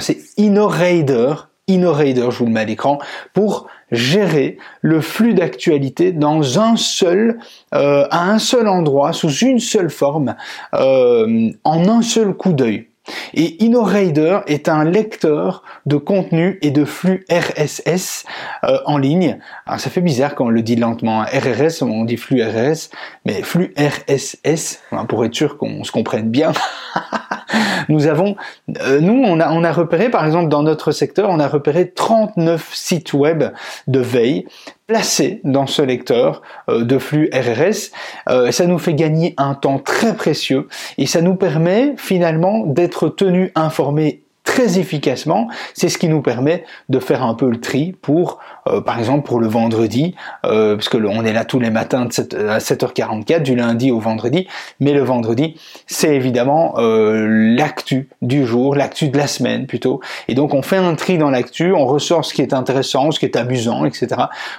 c'est 0.00 0.18
InnoRaider, 0.38 1.34
InnoRaider, 1.68 2.28
je 2.30 2.38
vous 2.38 2.46
le 2.46 2.52
mets 2.52 2.60
à 2.60 2.64
l'écran, 2.64 2.98
pour 3.32 3.68
gérer 3.90 4.58
le 4.82 5.00
flux 5.00 5.34
d'actualité 5.34 6.12
dans 6.12 6.58
un 6.60 6.76
seul, 6.76 7.38
euh, 7.74 8.06
à 8.10 8.30
un 8.30 8.38
seul 8.38 8.68
endroit, 8.68 9.12
sous 9.12 9.30
une 9.30 9.58
seule 9.58 9.90
forme, 9.90 10.36
euh, 10.74 11.50
en 11.64 11.88
un 11.88 12.02
seul 12.02 12.34
coup 12.34 12.52
d'œil. 12.52 12.89
Et 13.34 13.56
InnoRaider 13.60 14.40
est 14.46 14.68
un 14.68 14.84
lecteur 14.84 15.62
de 15.86 15.96
contenu 15.96 16.58
et 16.62 16.70
de 16.70 16.84
flux 16.84 17.24
RSS 17.30 18.24
euh, 18.64 18.78
en 18.86 18.98
ligne. 18.98 19.38
Alors 19.66 19.80
ça 19.80 19.90
fait 19.90 20.00
bizarre 20.00 20.34
quand 20.34 20.46
on 20.46 20.50
le 20.50 20.62
dit 20.62 20.76
lentement. 20.76 21.20
RRS, 21.22 21.82
on 21.82 22.04
dit 22.04 22.16
flux 22.16 22.42
RSS, 22.42 22.90
mais 23.24 23.42
flux 23.42 23.74
RSS, 23.78 24.80
pour 25.08 25.24
être 25.24 25.34
sûr 25.34 25.56
qu'on 25.56 25.84
se 25.84 25.92
comprenne 25.92 26.30
bien. 26.30 26.52
nous 27.88 28.06
avons, 28.06 28.36
euh, 28.80 29.00
nous, 29.00 29.22
on 29.24 29.40
a, 29.40 29.50
on 29.52 29.64
a 29.64 29.72
repéré, 29.72 30.10
par 30.10 30.24
exemple, 30.24 30.48
dans 30.48 30.62
notre 30.62 30.92
secteur, 30.92 31.28
on 31.30 31.40
a 31.40 31.48
repéré 31.48 31.90
39 31.90 32.70
sites 32.72 33.12
web 33.12 33.44
de 33.86 34.00
veille 34.00 34.46
placés 34.90 35.40
dans 35.44 35.68
ce 35.68 35.82
lecteur 35.82 36.42
euh, 36.68 36.82
de 36.82 36.98
flux 36.98 37.30
RRS. 37.32 37.92
Euh, 38.28 38.50
ça 38.50 38.66
nous 38.66 38.78
fait 38.78 38.94
gagner 38.94 39.34
un 39.36 39.54
temps 39.54 39.78
très 39.78 40.16
précieux 40.16 40.66
et 40.98 41.06
ça 41.06 41.22
nous 41.22 41.36
permet 41.36 41.94
finalement 41.96 42.66
d'être 42.66 43.08
tenus 43.08 43.52
informés 43.54 44.24
très 44.44 44.78
efficacement. 44.78 45.48
C'est 45.74 45.88
ce 45.88 45.98
qui 45.98 46.08
nous 46.08 46.22
permet 46.22 46.64
de 46.88 46.98
faire 46.98 47.22
un 47.22 47.34
peu 47.34 47.48
le 47.50 47.60
tri 47.60 47.94
pour, 48.00 48.38
euh, 48.68 48.80
par 48.80 48.98
exemple, 48.98 49.26
pour 49.26 49.40
le 49.40 49.46
vendredi, 49.46 50.14
euh, 50.44 50.76
parce 50.76 50.88
on 50.94 51.24
est 51.24 51.32
là 51.32 51.44
tous 51.44 51.60
les 51.60 51.70
matins 51.70 52.06
de 52.06 52.12
7, 52.12 52.34
à 52.34 52.58
7h44 52.58 53.42
du 53.42 53.54
lundi 53.54 53.90
au 53.90 54.00
vendredi, 54.00 54.48
mais 54.80 54.92
le 54.92 55.02
vendredi, 55.02 55.56
c'est 55.86 56.14
évidemment 56.14 56.74
euh, 56.78 57.26
l'actu 57.56 58.08
du 58.22 58.46
jour, 58.46 58.74
l'actu 58.74 59.08
de 59.08 59.16
la 59.16 59.26
semaine 59.26 59.66
plutôt. 59.66 60.00
Et 60.28 60.34
donc 60.34 60.54
on 60.54 60.62
fait 60.62 60.76
un 60.76 60.94
tri 60.94 61.18
dans 61.18 61.30
l'actu, 61.30 61.72
on 61.72 61.86
ressort 61.86 62.24
ce 62.24 62.34
qui 62.34 62.42
est 62.42 62.52
intéressant, 62.52 63.10
ce 63.10 63.18
qui 63.18 63.26
est 63.26 63.36
amusant, 63.36 63.84
etc. 63.84 64.08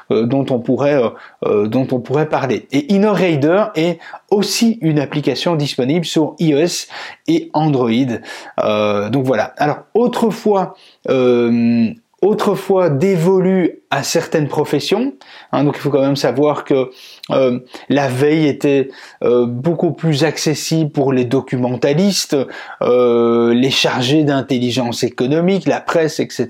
dont 0.10 0.46
on 0.50 0.60
pourrait, 0.60 1.00
dont 1.46 1.88
on 1.92 2.00
pourrait 2.00 2.30
parler. 2.30 2.68
Et 2.72 2.94
InnoRaider 2.94 3.66
est 3.76 4.00
aussi 4.32 4.80
une 4.82 5.00
application 5.00 5.56
disponible 5.56 6.06
sur 6.06 6.36
iOS 6.40 6.88
et 7.28 7.50
Android. 7.54 7.92
donc 9.12 9.26
voilà. 9.26 9.54
Alors 9.58 9.80
autrefois, 9.94 10.76
euh, 11.10 11.94
autrefois 12.22 12.90
dévolu 12.90 13.80
à 13.90 14.04
certaines 14.04 14.48
professions. 14.48 15.14
Hein, 15.52 15.64
donc 15.64 15.76
il 15.78 15.82
faut 15.82 15.90
quand 15.90 16.02
même 16.02 16.16
savoir 16.16 16.64
que 16.64 16.92
euh, 17.32 17.60
la 17.90 18.08
veille 18.08 18.48
était 18.48 18.90
euh, 19.24 19.46
beaucoup 19.48 19.92
plus 19.92 20.24
accessible 20.24 20.92
pour 20.92 21.14
les 21.14 21.26
documentalistes, 21.26 22.38
euh, 22.84 23.54
les 23.54 23.72
chargés 23.72 24.24
d'intelligence 24.24 25.04
économique, 25.04 25.68
la 25.68 25.82
presse, 25.82 26.20
etc. 26.20 26.48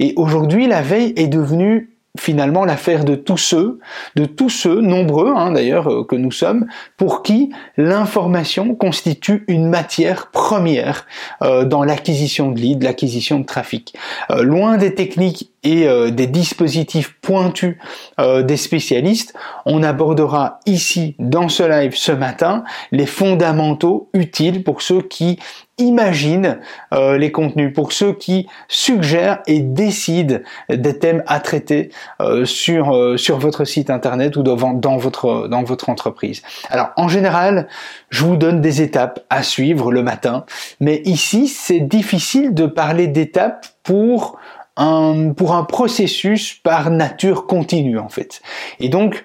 Et 0.00 0.14
aujourd'hui, 0.16 0.66
la 0.66 0.80
veille 0.80 1.12
est 1.16 1.28
devenue 1.28 1.91
finalement 2.18 2.64
l'affaire 2.64 3.04
de 3.04 3.14
tous 3.14 3.38
ceux, 3.38 3.78
de 4.16 4.26
tous 4.26 4.50
ceux, 4.50 4.80
nombreux 4.80 5.32
hein, 5.34 5.52
d'ailleurs 5.52 5.90
euh, 5.90 6.04
que 6.04 6.16
nous 6.16 6.30
sommes, 6.30 6.66
pour 6.96 7.22
qui 7.22 7.50
l'information 7.76 8.74
constitue 8.74 9.44
une 9.48 9.68
matière 9.68 10.30
première 10.30 11.06
euh, 11.42 11.64
dans 11.64 11.84
l'acquisition 11.84 12.50
de 12.50 12.60
leads, 12.60 12.84
l'acquisition 12.84 13.40
de 13.40 13.46
trafic. 13.46 13.94
Euh, 14.30 14.42
loin 14.42 14.76
des 14.76 14.94
techniques 14.94 15.51
et 15.64 15.86
des 16.10 16.26
dispositifs 16.26 17.14
pointus 17.20 17.76
des 18.18 18.56
spécialistes, 18.56 19.34
on 19.64 19.82
abordera 19.82 20.58
ici 20.66 21.14
dans 21.18 21.48
ce 21.48 21.62
live 21.62 21.94
ce 21.94 22.12
matin 22.12 22.64
les 22.90 23.06
fondamentaux 23.06 24.08
utiles 24.12 24.64
pour 24.64 24.82
ceux 24.82 25.02
qui 25.02 25.38
imagine 25.78 26.58
euh, 26.92 27.16
les 27.16 27.32
contenus, 27.32 27.72
pour 27.72 27.92
ceux 27.92 28.12
qui 28.12 28.46
suggèrent 28.68 29.40
et 29.46 29.60
décident 29.60 30.38
des 30.68 30.98
thèmes 30.98 31.22
à 31.26 31.40
traiter 31.40 31.90
euh, 32.20 32.44
sur, 32.44 32.94
euh, 32.94 33.16
sur 33.16 33.38
votre 33.38 33.64
site 33.64 33.90
internet 33.90 34.36
ou 34.36 34.42
dans, 34.42 34.56
votre, 34.96 35.48
dans 35.48 35.62
votre 35.62 35.88
entreprise. 35.88 36.42
Alors 36.70 36.90
en 36.96 37.08
général, 37.08 37.68
je 38.10 38.24
vous 38.24 38.36
donne 38.36 38.60
des 38.60 38.82
étapes 38.82 39.20
à 39.30 39.42
suivre 39.42 39.90
le 39.92 40.02
matin, 40.02 40.44
mais 40.80 41.02
ici 41.04 41.48
c'est 41.48 41.80
difficile 41.80 42.54
de 42.54 42.66
parler 42.66 43.06
d'étapes 43.06 43.66
pour 43.82 44.38
un, 44.76 45.32
pour 45.32 45.54
un 45.54 45.64
processus 45.64 46.54
par 46.54 46.90
nature 46.90 47.46
continue 47.46 47.98
en 47.98 48.08
fait. 48.08 48.42
Et 48.80 48.88
donc 48.88 49.24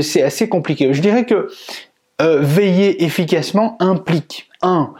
c'est 0.00 0.22
assez 0.22 0.48
compliqué. 0.48 0.94
Je 0.94 1.02
dirais 1.02 1.26
que 1.26 1.48
veiller 2.18 3.04
efficacement 3.04 3.76
implique 3.80 4.48
un 4.62 4.94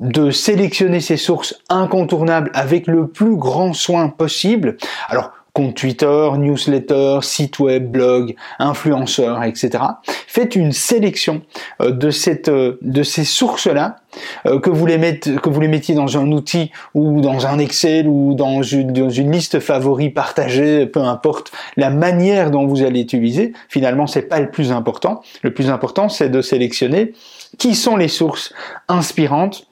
de 0.00 0.30
sélectionner 0.30 1.00
ses 1.00 1.18
sources 1.18 1.54
incontournables 1.68 2.50
avec 2.54 2.86
le 2.86 3.06
plus 3.06 3.36
grand 3.36 3.74
soin 3.74 4.08
possible. 4.08 4.78
Alors, 5.08 5.30
compte 5.52 5.74
Twitter, 5.74 6.30
newsletter, 6.36 7.18
site 7.22 7.58
web, 7.58 7.90
blog, 7.90 8.34
influenceur, 8.58 9.42
etc. 9.42 9.84
Faites 10.26 10.56
une 10.56 10.72
sélection 10.72 11.42
euh, 11.80 11.90
de 11.90 12.10
cette, 12.10 12.48
euh, 12.48 12.78
de 12.82 13.02
ces 13.02 13.24
sources-là, 13.24 13.96
euh, 14.46 14.60
que 14.60 14.70
vous 14.70 14.86
les 14.86 15.00
que 15.20 15.48
vous 15.48 15.60
les 15.60 15.68
mettiez 15.68 15.94
dans 15.94 16.18
un 16.18 16.30
outil 16.32 16.70
ou 16.94 17.20
dans 17.20 17.46
un 17.46 17.58
Excel 17.58 18.06
ou 18.08 18.34
dans 18.34 18.62
une, 18.62 18.92
dans 18.92 19.10
une 19.10 19.32
liste 19.32 19.60
favoris 19.60 20.12
partagée, 20.12 20.86
peu 20.86 21.00
importe 21.00 21.52
la 21.76 21.90
manière 21.90 22.50
dont 22.50 22.66
vous 22.66 22.82
allez 22.82 23.00
utiliser. 23.00 23.52
Finalement, 23.68 24.06
c'est 24.06 24.22
pas 24.22 24.40
le 24.40 24.50
plus 24.50 24.72
important. 24.72 25.22
Le 25.42 25.52
plus 25.52 25.70
important, 25.70 26.08
c'est 26.08 26.28
de 26.28 26.42
sélectionner 26.42 27.12
qui 27.58 27.74
sont 27.74 27.96
les 27.96 28.08
sources 28.08 28.52
inspirantes 28.88 29.69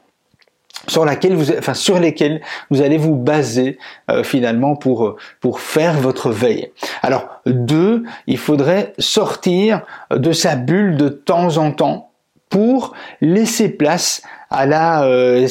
sur 0.86 1.04
laquelle 1.04 1.34
vous, 1.34 1.52
enfin 1.58 1.74
sur 1.74 1.98
lesquelles 1.98 2.40
vous 2.70 2.82
allez 2.82 2.98
vous 2.98 3.16
baser 3.16 3.78
euh, 4.10 4.22
finalement 4.22 4.76
pour 4.76 5.06
euh, 5.06 5.16
pour 5.40 5.60
faire 5.60 5.94
votre 5.94 6.30
veille. 6.30 6.70
Alors 7.02 7.28
deux, 7.46 8.04
il 8.26 8.38
faudrait 8.38 8.92
sortir 8.98 9.82
de 10.10 10.32
sa 10.32 10.56
bulle 10.56 10.96
de 10.96 11.08
temps 11.08 11.56
en 11.56 11.72
temps 11.72 12.10
pour 12.48 12.94
laisser 13.20 13.68
place 13.68 14.22
à 14.50 14.64
la 14.64 15.04
euh, 15.04 15.46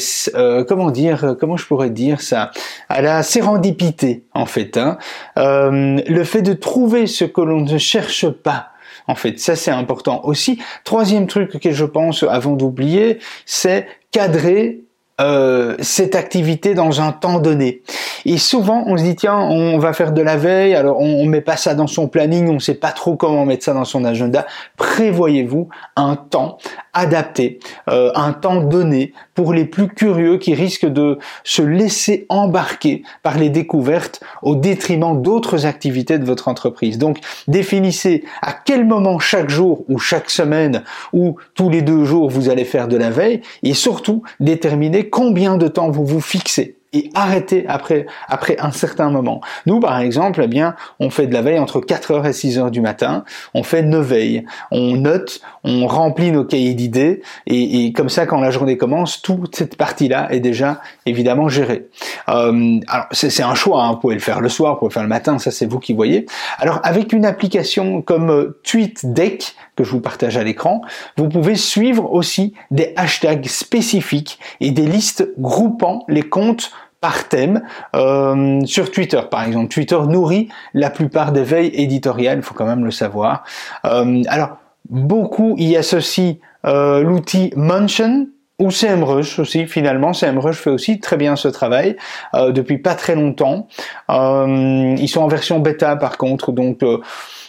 comment 0.68 0.90
dire 0.90 1.36
comment 1.40 1.58
je 1.58 1.66
pourrais 1.68 1.92
dire 1.92 2.22
ça 2.22 2.50
à 2.90 3.04
la 3.04 3.22
sérendipité 3.22 4.26
en 4.34 4.48
fait 4.48 4.78
hein. 4.78 4.98
le 5.36 6.24
fait 6.24 6.42
de 6.42 6.54
trouver 6.54 7.06
ce 7.06 7.24
que 7.24 7.42
l'on 7.42 7.62
ne 7.62 7.78
cherche 7.78 8.28
pas 8.28 8.70
en 9.08 9.14
fait 9.14 9.40
ça 9.40 9.56
c'est 9.56 9.70
important 9.70 10.22
aussi 10.24 10.60
troisième 10.84 11.28
truc 11.28 11.60
que 11.60 11.72
je 11.72 11.86
pense 11.86 12.24
avant 12.24 12.54
d'oublier 12.54 13.20
c'est 13.46 13.86
cadrer 14.12 14.87
euh, 15.20 15.76
cette 15.80 16.16
activité 16.16 16.76
dans 16.76 17.02
un 17.02 17.12
temps 17.12 17.40
donné. 17.40 17.82
Et 18.26 18.38
souvent, 18.38 18.84
on 18.86 18.98
se 18.98 19.04
dit 19.04 19.16
tiens, 19.16 19.38
on 19.38 19.80
va 19.80 19.94
faire 19.94 20.12
de 20.12 20.22
la 20.22 20.38
veille, 20.38 20.76
alors 20.76 21.00
on, 21.00 21.22
on 21.22 21.26
met 21.26 21.42
pas 21.42 21.58
ça 21.58 21.74
dans 21.74 21.88
son 21.88 22.08
planning, 22.08 22.50
on 22.50 22.60
sait 22.60 22.76
pas 22.76 22.92
trop 22.92 23.16
comment 23.16 23.46
mettre 23.46 23.66
ça 23.66 23.74
dans 23.74 23.86
son 23.86 24.06
agenda. 24.06 24.46
Prévoyez-vous 24.76 25.70
un 25.96 26.16
temps 26.16 26.58
adapté, 26.94 27.60
euh, 27.90 28.12
un 28.16 28.34
temps 28.34 28.62
donné 28.62 29.14
pour 29.38 29.54
les 29.54 29.66
plus 29.66 29.88
curieux 29.88 30.40
qui 30.40 30.56
risquent 30.56 30.92
de 30.92 31.20
se 31.44 31.62
laisser 31.62 32.26
embarquer 32.28 33.04
par 33.22 33.38
les 33.38 33.50
découvertes 33.50 34.20
au 34.42 34.56
détriment 34.56 35.22
d'autres 35.22 35.68
activités 35.68 36.18
de 36.18 36.26
votre 36.26 36.48
entreprise. 36.48 36.98
Donc 36.98 37.20
définissez 37.48 38.24
à 38.42 38.52
quel 38.52 38.84
moment 38.84 39.20
chaque 39.20 39.52
jour 39.52 39.86
ou 39.90 40.00
chaque 40.00 40.32
semaine 40.32 40.84
ou 41.14 41.36
tous 41.54 41.70
les 41.70 41.84
deux 41.84 42.04
jours 42.04 42.32
vous 42.32 42.50
allez 42.50 42.66
faire 42.66 42.88
de 42.88 42.98
la 42.98 43.12
veille 43.12 43.42
et 43.62 43.76
surtout 43.76 44.24
déterminez 44.40 45.08
combien 45.08 45.56
de 45.56 45.68
temps 45.68 45.92
vous 45.92 46.06
vous 46.06 46.22
fixez 46.22 46.77
et 46.98 47.10
arrêter 47.14 47.66
après, 47.68 48.06
après 48.28 48.58
un 48.60 48.72
certain 48.72 49.10
moment. 49.10 49.42
Nous, 49.66 49.80
par 49.80 50.00
exemple, 50.00 50.42
eh 50.44 50.48
bien, 50.48 50.76
on 51.00 51.10
fait 51.10 51.28
de 51.28 51.34
la 51.34 51.42
veille 51.42 51.60
entre 51.60 51.80
4h 51.80 52.26
et 52.26 52.32
6h 52.32 52.72
du 52.72 52.82
matin, 52.82 53.24
on 53.54 53.64
fait 53.64 53.84
nos 53.84 54.02
veilles, 54.02 54.46
on 54.72 54.96
note, 54.96 55.42
on 55.64 55.88
remplit 55.88 56.32
nos 56.32 56.44
cahiers 56.44 56.74
d'idées, 56.74 57.22
et, 57.46 57.86
et, 57.86 57.94
comme 57.94 58.10
ça, 58.10 58.26
quand 58.26 58.40
la 58.40 58.52
journée 58.52 58.78
commence, 58.78 59.22
toute 59.22 59.56
cette 59.56 59.78
partie-là 59.78 60.28
est 60.32 60.40
déjà 60.40 60.82
évidemment 61.06 61.50
gérée. 61.50 61.88
Euh, 62.30 62.80
alors, 62.88 63.08
c'est 63.12 63.44
un 63.44 63.56
choix, 63.56 63.84
hein, 63.84 63.92
vous 63.92 64.00
pouvez 64.00 64.16
le 64.16 64.22
faire 64.22 64.42
le 64.42 64.50
soir, 64.50 64.74
vous 64.74 64.80
pouvez 64.80 64.90
le 64.90 64.94
faire 64.94 65.04
le 65.04 65.10
matin, 65.10 65.40
ça 65.40 65.52
c'est 65.52 65.66
vous 65.66 65.80
qui 65.80 65.94
voyez. 65.94 66.26
Alors, 66.60 66.80
avec 66.84 67.14
une 67.14 67.26
application 67.26 68.02
comme 68.02 68.30
euh, 68.30 68.60
TweetDeck, 68.64 69.56
que 69.76 69.84
je 69.84 69.92
vous 69.92 70.02
partage 70.02 70.38
à 70.38 70.44
l'écran, 70.44 70.82
vous 71.18 71.30
pouvez 71.30 71.56
suivre 71.56 72.12
aussi 72.12 72.54
des 72.72 72.94
hashtags 72.96 73.48
spécifiques 73.48 74.40
et 74.60 74.72
des 74.72 74.86
listes 74.86 75.30
groupant 75.38 76.04
les 76.10 76.24
comptes 76.24 76.72
par 77.02 77.28
thème 77.28 77.62
euh, 77.96 78.62
sur 78.66 78.92
Twitter 78.92 79.22
par 79.30 79.46
exemple. 79.46 79.70
Twitter 79.70 80.00
nourrit 80.08 80.50
la 80.74 80.90
plupart 80.90 81.32
des 81.32 81.44
veilles 81.44 81.72
éditoriales, 81.74 82.42
faut 82.42 82.54
quand 82.54 82.66
même 82.66 82.86
le 82.86 82.92
savoir. 82.92 83.44
Euh, 83.86 84.24
alors 84.28 84.58
beaucoup 84.90 85.56
y 85.58 85.76
associent 85.76 86.36
euh, 86.66 87.02
l'outil 87.02 87.54
Mention 87.56 88.28
ou 88.60 88.72
CMrush 88.72 89.38
aussi 89.38 89.68
finalement. 89.68 90.14
CMrush 90.14 90.58
fait 90.58 90.72
aussi 90.72 91.00
très 91.00 91.18
bien 91.18 91.36
ce 91.36 91.48
travail 91.48 91.96
depuis 92.34 92.80
pas 92.80 92.96
très 92.96 93.14
longtemps. 93.14 93.68
ils 94.10 95.08
sont 95.08 95.22
en 95.22 95.28
version 95.28 95.60
bêta 95.60 95.96
par 95.96 96.18
contre, 96.18 96.52
donc 96.52 96.82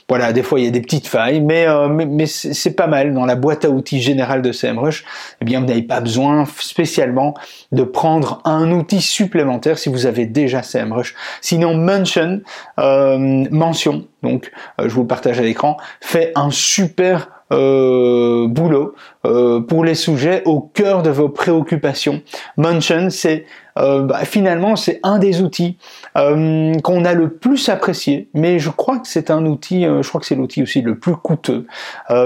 voilà, 0.08 0.32
des 0.32 0.42
fois 0.42 0.58
il 0.58 0.64
y 0.64 0.68
a 0.68 0.70
des 0.70 0.80
petites 0.80 1.06
failles, 1.06 1.40
mais, 1.40 1.66
euh, 1.66 1.88
mais, 1.88 2.26
c'est 2.26 2.74
pas 2.74 2.86
mal. 2.86 3.12
Dans 3.12 3.26
la 3.26 3.36
boîte 3.36 3.64
à 3.64 3.70
outils 3.70 4.00
générale 4.00 4.40
de 4.40 4.52
SEMrush, 4.52 5.04
eh 5.40 5.44
bien 5.44 5.60
vous 5.60 5.66
n'avez 5.66 5.82
pas 5.82 6.00
besoin 6.00 6.46
spécialement 6.58 7.34
de 7.72 7.82
prendre 7.82 8.40
un 8.44 8.70
outil 8.72 9.02
supplémentaire 9.02 9.78
si 9.78 9.90
vous 9.90 10.06
avez 10.06 10.24
déjà 10.26 10.62
SEMrush. 10.62 11.14
Sinon, 11.40 11.74
Mention, 11.74 12.40
euh, 12.78 13.44
mention, 13.50 14.06
donc 14.22 14.50
euh, 14.80 14.88
je 14.88 14.94
vous 14.94 15.02
le 15.02 15.06
partage 15.06 15.38
à 15.38 15.42
l'écran, 15.42 15.76
fait 16.00 16.32
un 16.34 16.50
super 16.50 17.30
boulot 17.50 18.94
pour 19.22 19.82
les 19.82 19.94
sujets 19.94 20.42
au 20.44 20.60
cœur 20.60 21.02
de 21.02 21.08
vos 21.08 21.30
préoccupations. 21.30 22.20
Mention, 22.58 23.08
c'est 23.08 23.46
euh, 23.78 24.02
bah, 24.02 24.24
finalement 24.24 24.76
c'est 24.76 24.98
un 25.02 25.18
des 25.18 25.40
outils 25.40 25.78
euh, 26.18 26.74
qu'on 26.80 27.04
a 27.04 27.14
le 27.14 27.30
plus 27.30 27.68
apprécié, 27.68 28.28
mais 28.34 28.58
je 28.58 28.70
crois 28.70 28.98
que 28.98 29.08
c'est 29.08 29.30
un 29.30 29.46
outil, 29.46 29.86
euh, 29.86 30.02
je 30.02 30.08
crois 30.08 30.20
que 30.20 30.26
c'est 30.26 30.34
l'outil 30.34 30.62
aussi 30.62 30.82
le 30.82 30.98
plus 30.98 31.16
coûteux, 31.16 31.66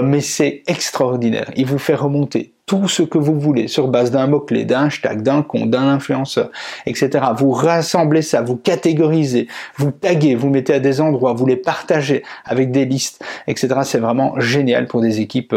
mais 0.03 0.21
c'est 0.21 0.63
extraordinaire. 0.67 1.51
Il 1.55 1.65
vous 1.65 1.79
fait 1.79 1.95
remonter 1.95 2.53
tout 2.73 2.87
ce 2.87 3.03
que 3.03 3.19
vous 3.19 3.39
voulez 3.39 3.67
sur 3.67 3.87
base 3.87 4.09
d'un 4.09 4.25
mot-clé, 4.25 4.65
d'un 4.65 4.85
hashtag, 4.85 5.21
d'un 5.21 5.43
compte, 5.43 5.69
d'un 5.69 5.89
influenceur, 5.89 6.49
etc. 6.87 7.23
Vous 7.37 7.51
rassemblez 7.51 8.23
ça, 8.23 8.41
vous 8.41 8.55
catégorisez, 8.55 9.47
vous 9.77 9.91
taguez, 9.91 10.33
vous 10.33 10.49
mettez 10.49 10.73
à 10.73 10.79
des 10.79 10.99
endroits, 10.99 11.33
vous 11.33 11.45
les 11.45 11.55
partagez 11.55 12.23
avec 12.45 12.71
des 12.71 12.85
listes, 12.85 13.23
etc. 13.45 13.75
C'est 13.83 13.99
vraiment 13.99 14.39
génial 14.39 14.87
pour 14.87 15.01
des 15.01 15.21
équipes 15.21 15.55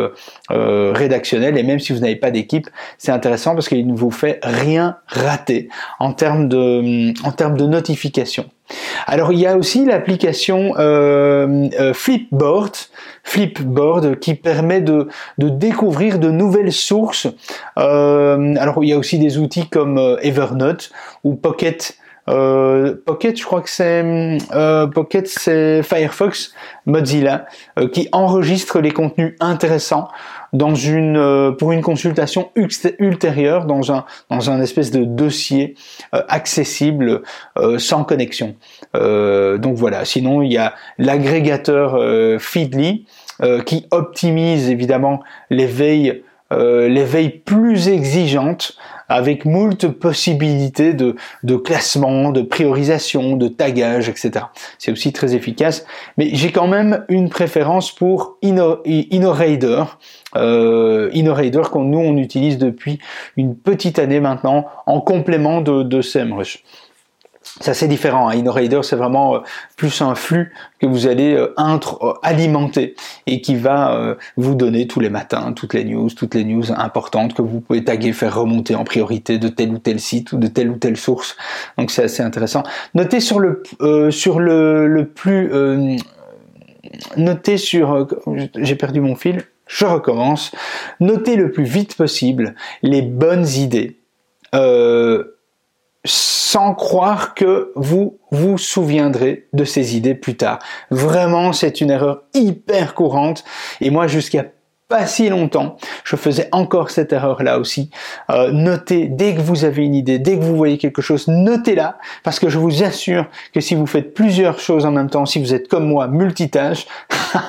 euh, 0.51 0.93
rédactionnelles 0.95 1.57
et 1.57 1.63
même 1.63 1.79
si 1.79 1.95
vous 1.95 2.01
n'avez 2.01 2.17
pas 2.17 2.31
d'équipe, 2.31 2.69
c'est 2.99 3.13
intéressant 3.13 3.55
parce 3.55 3.71
qu'il 3.71 3.87
ne 3.87 3.97
vous 3.97 4.11
fait 4.11 4.39
rien 4.43 4.99
rater 5.07 5.71
en 5.99 6.13
termes 6.13 6.51
de, 6.51 7.15
en 7.27 7.33
termes 7.33 7.57
de 7.57 7.65
notification. 7.65 8.45
Alors 9.07 9.33
il 9.33 9.39
y 9.39 9.47
a 9.47 9.57
aussi 9.57 9.85
l'application 9.85 10.75
euh, 10.79 11.69
euh, 11.79 11.95
Flipboard, 11.95 12.73
Flipboard 13.23 14.19
qui 14.19 14.35
permet 14.35 14.81
de, 14.81 15.09
découvrir 15.39 16.19
de 16.19 16.31
nouvelles 16.31 16.73
sources. 16.73 17.29
Euh, 17.79 18.55
alors 18.59 18.83
il 18.83 18.89
y 18.89 18.93
a 18.93 18.99
aussi 18.99 19.19
des 19.19 19.39
outils 19.39 19.69
comme 19.69 20.19
Evernote 20.23 20.91
ou 21.25 21.35
Pocket 21.35 21.97
Pocket, 22.27 23.39
je 23.39 23.45
crois 23.45 23.61
que 23.61 23.71
c'est 23.71 24.05
Pocket, 24.93 25.29
c'est 25.29 25.85
Firefox, 25.85 26.55
Mozilla, 26.85 27.47
qui 27.93 28.09
enregistre 28.11 28.81
les 28.81 28.91
contenus 28.91 29.37
intéressants 29.39 30.09
dans 30.53 30.75
une 30.75 31.55
pour 31.59 31.73
une 31.73 31.83
consultation 31.83 32.51
ultérieure 32.55 33.67
dans 33.67 33.93
un 33.93 34.05
dans 34.31 34.51
un 34.51 34.61
espèce 34.61 34.91
de 34.91 35.05
dossier 35.05 35.75
accessible 36.13 37.23
sans 37.79 38.05
connexion. 38.05 38.55
donc 38.95 39.77
voilà. 39.77 40.05
Sinon 40.05 40.43
il 40.43 40.53
y 40.53 40.59
a 40.59 40.75
l'agrégateur 40.99 41.99
Feedly 42.41 43.07
qui 43.67 43.87
optimise 43.91 44.71
évidemment 44.71 45.23
les 45.51 45.67
veilles 45.67 46.23
euh, 46.53 46.89
les 46.89 47.05
veilles 47.05 47.41
plus 47.45 47.89
exigeantes 47.89 48.77
avec 49.09 49.45
moult 49.45 49.89
possibilités 49.89 50.93
de, 50.93 51.17
de 51.43 51.57
classement, 51.57 52.31
de 52.31 52.43
priorisation, 52.43 53.37
de 53.37 53.49
tagage, 53.49 54.09
etc. 54.09 54.47
C'est 54.79 54.93
aussi 54.93 55.13
très 55.13 55.35
efficace. 55.35 55.87
Mais 56.17 56.31
j'ai 56.33 56.53
quand 56.53 56.67
même 56.67 57.05
une 57.09 57.29
préférence 57.29 57.93
pour 57.93 58.37
InnoRaider, 58.43 59.85
euh, 60.37 61.11
InnoRaider 61.15 61.63
qu'on 61.71 61.85
nous 61.85 61.99
on 61.99 62.17
utilise 62.17 62.59
depuis 62.59 62.99
une 63.37 63.57
petite 63.57 63.99
année 63.99 64.21
maintenant 64.21 64.67
en 64.87 65.01
complément 65.01 65.61
de, 65.61 65.83
de 65.83 66.01
SEMrush. 66.01 66.63
C'est 67.61 67.71
assez 67.71 67.89
différent. 67.89 68.29
Hein. 68.29 68.37
InnoRaider, 68.37 68.81
c'est 68.83 68.97
vraiment 68.97 69.37
euh, 69.37 69.39
plus 69.77 70.03
un 70.03 70.15
flux 70.15 70.53
que 70.81 70.87
vous 70.87 71.07
allez 71.07 71.35
euh, 71.35 71.55
euh, 71.59 72.13
alimenter 72.23 72.95
et 73.27 73.41
qui 73.41 73.57
va 73.57 74.17
vous 74.37 74.55
donner 74.55 74.87
tous 74.87 75.01
les 75.01 75.11
matins 75.11 75.53
toutes 75.53 75.75
les 75.75 75.85
news, 75.85 76.09
toutes 76.11 76.35
les 76.35 76.45
news 76.45 76.73
importantes 76.73 77.35
que 77.35 77.43
vous 77.43 77.61
pouvez 77.61 77.85
taguer, 77.85 78.13
faire 78.13 78.35
remonter 78.39 78.75
en 78.75 78.85
priorité 78.85 79.39
de 79.39 79.49
tel 79.49 79.71
ou 79.71 79.79
tel 79.79 80.01
site 80.01 80.33
ou 80.33 80.39
de 80.39 80.47
telle 80.47 80.71
ou 80.71 80.77
telle 80.77 80.97
source. 80.97 81.37
Donc 81.79 81.91
c'est 81.91 82.05
assez 82.05 82.23
intéressant. 82.23 82.63
Notez 82.95 83.21
sur 83.21 83.41
le 83.41 83.63
sur 84.11 84.41
le, 84.41 84.87
le 84.87 85.07
plus 85.07 85.51
notez 87.17 87.57
sur 87.57 88.07
j'ai 88.57 88.77
perdu 88.77 89.01
mon 89.01 89.17
fil. 89.17 89.43
Je 89.67 89.85
recommence. 89.85 90.53
Notez 91.01 91.37
le 91.37 91.51
plus 91.51 91.65
vite 91.65 91.97
possible 91.97 92.55
les 92.83 93.03
bonnes 93.03 93.47
idées. 93.47 93.99
Euh, 94.55 95.36
sans 96.07 96.75
croire 96.75 97.35
que 97.35 97.73
vous 97.77 98.19
vous 98.31 98.59
souviendrez 98.59 99.49
de 99.53 99.65
ces 99.65 99.97
idées 99.97 100.15
plus 100.15 100.37
tard. 100.37 100.59
Vraiment, 100.91 101.53
c'est 101.53 101.81
une 101.81 101.91
erreur 101.91 102.23
hyper 102.35 102.95
courante. 102.95 103.45
Et 103.81 103.91
moi, 103.91 104.07
jusqu'à 104.07 104.47
pas 104.89 105.07
si 105.07 105.29
longtemps, 105.29 105.77
je 106.05 106.15
faisais 106.15 106.49
encore 106.53 106.91
cette 106.91 107.13
erreur-là 107.13 107.59
aussi. 107.59 107.91
Euh, 108.31 108.53
notez, 108.53 109.09
dès 109.09 109.35
que 109.35 109.41
vous 109.41 109.65
avez 109.65 109.85
une 109.85 109.97
idée, 109.97 110.21
dès 110.21 110.39
que 110.39 110.45
vous 110.45 110.57
voyez 110.57 110.79
quelque 110.79 111.03
chose, 111.03 111.27
notez-la, 111.27 111.99
parce 112.23 112.39
que 112.39 112.49
je 112.49 112.59
vous 112.59 112.85
assure 112.85 113.27
que 113.53 113.61
si 113.61 113.75
vous 113.75 113.87
faites 113.87 114.15
plusieurs 114.15 114.61
choses 114.61 114.87
en 114.87 114.93
même 114.93 115.11
temps, 115.11 115.27
si 115.27 115.41
vous 115.41 115.55
êtes 115.55 115.67
comme 115.67 115.89
moi, 115.89 116.07
multitâche, 116.07 116.87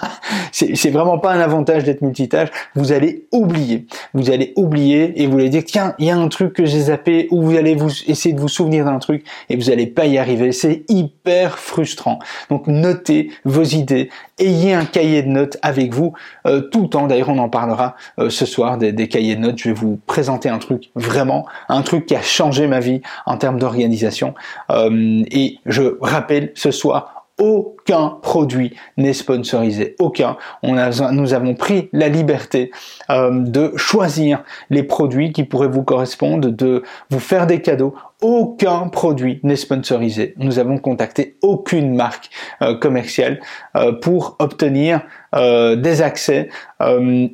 c'est 0.51 0.89
vraiment 0.89 1.19
pas 1.19 1.31
un 1.33 1.39
avantage 1.39 1.83
d'être 1.83 2.01
multitâche, 2.01 2.49
vous 2.75 2.91
allez 2.91 3.27
oublier. 3.31 3.85
Vous 4.15 4.31
allez 4.31 4.53
oublier 4.55 5.21
et 5.21 5.27
vous 5.27 5.37
allez 5.37 5.49
dire, 5.49 5.63
tiens, 5.63 5.93
il 5.99 6.07
y 6.07 6.09
a 6.09 6.17
un 6.17 6.27
truc 6.29 6.53
que 6.53 6.65
j'ai 6.65 6.81
zappé, 6.81 7.27
ou 7.29 7.43
vous 7.43 7.55
allez 7.55 7.75
vous 7.75 7.91
essayer 8.07 8.33
de 8.33 8.39
vous 8.39 8.47
souvenir 8.47 8.85
d'un 8.85 8.97
truc 8.97 9.23
et 9.49 9.55
vous 9.55 9.69
allez 9.69 9.85
pas 9.85 10.07
y 10.07 10.17
arriver. 10.17 10.51
C'est 10.51 10.85
hyper 10.89 11.59
frustrant. 11.59 12.17
Donc 12.49 12.65
notez 12.65 13.29
vos 13.45 13.63
idées, 13.63 14.09
ayez 14.39 14.73
un 14.73 14.85
cahier 14.85 15.23
de 15.23 15.29
notes 15.29 15.57
avec 15.61 15.93
vous 15.93 16.13
euh, 16.45 16.61
tout 16.61 16.83
le 16.83 16.89
temps 16.89 17.07
d'ailleurs 17.07 17.29
on 17.29 17.37
en 17.37 17.49
parlera 17.49 17.95
euh, 18.19 18.29
ce 18.29 18.45
soir 18.45 18.77
des, 18.77 19.07
cahiers 19.07 19.35
de 19.35 19.41
notes. 19.41 19.57
Je 19.57 19.69
vais 19.69 19.73
vous 19.73 19.99
présenter 20.05 20.49
un 20.49 20.57
truc 20.57 20.89
vraiment, 20.95 21.45
un 21.69 21.81
truc 21.81 22.05
qui 22.05 22.15
a 22.15 22.21
changé 22.21 22.67
ma 22.67 22.79
vie 22.79 23.01
en 23.25 23.37
termes 23.37 23.59
d'organisation. 23.59 24.33
Euh, 24.71 25.23
et 25.31 25.59
je 25.65 25.97
rappelle 26.01 26.51
ce 26.55 26.71
soir 26.71 27.25
aucun 27.39 28.17
produit 28.23 28.75
n'est 28.97 29.13
sponsorisé, 29.13 29.95
aucun. 29.99 30.37
On 30.63 30.75
a, 30.75 31.11
nous 31.11 31.35
avons 31.35 31.53
pris 31.53 31.87
la 31.93 32.09
liberté 32.09 32.71
de 33.09 33.73
choisir 33.75 34.43
les 34.71 34.81
produits 34.81 35.31
qui 35.31 35.43
pourraient 35.43 35.67
vous 35.67 35.83
correspondre, 35.83 36.49
de 36.49 36.81
vous 37.11 37.19
faire 37.19 37.45
des 37.45 37.61
cadeaux 37.61 37.93
aucun 38.21 38.87
produit 38.87 39.39
n'est 39.43 39.55
sponsorisé. 39.55 40.33
Nous 40.37 40.57
avons 40.57 40.79
contacté 40.79 41.37
aucune 41.43 41.95
marque 41.95 42.31
euh, 42.63 42.75
commerciale 42.75 43.39
euh, 43.75 43.91
pour 43.91 44.35
obtenir 44.39 45.01
euh, 45.35 45.75
des 45.75 46.01
accès. 46.01 46.49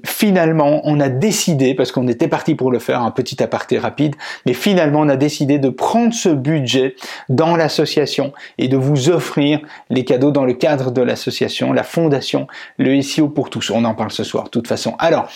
finalement, 0.06 0.82
on 0.84 1.00
a 1.00 1.10
décidé, 1.10 1.74
parce 1.74 1.92
qu'on 1.92 2.08
était 2.08 2.28
parti 2.28 2.56
pour 2.56 2.72
le 2.72 2.80
faire, 2.80 3.02
un 3.02 3.12
petit 3.12 3.42
aparté 3.42 3.78
rapide, 3.78 4.16
mais 4.46 4.54
finalement, 4.54 5.02
on 5.02 5.10
a 5.10 5.16
décidé 5.16 5.58
de 5.60 5.70
prendre 5.70 6.14
ce 6.14 6.30
budget 6.30 6.96
dans 7.30 7.56
l'association 7.56 8.34
et 8.58 8.68
de 8.68 8.78
vous 8.78 9.10
offrir 9.10 9.60
les 9.90 10.04
cadeaux 10.06 10.32
dans 10.32 10.46
le 10.46 10.54
cadre 10.54 10.92
de 10.92 11.02
l'association, 11.02 11.72
la 11.72 11.84
fondation, 11.84 12.48
le 12.78 13.02
SEO 13.02 13.30
pour 13.30 13.50
tous. 13.50 13.70
On 13.70 13.86
en 13.86 13.96
parle 13.96 14.12
ce 14.12 14.24
soir, 14.24 14.46
de 14.46 14.50
toute 14.50 14.68
façon. 14.68 14.96
Alors, 15.00 15.28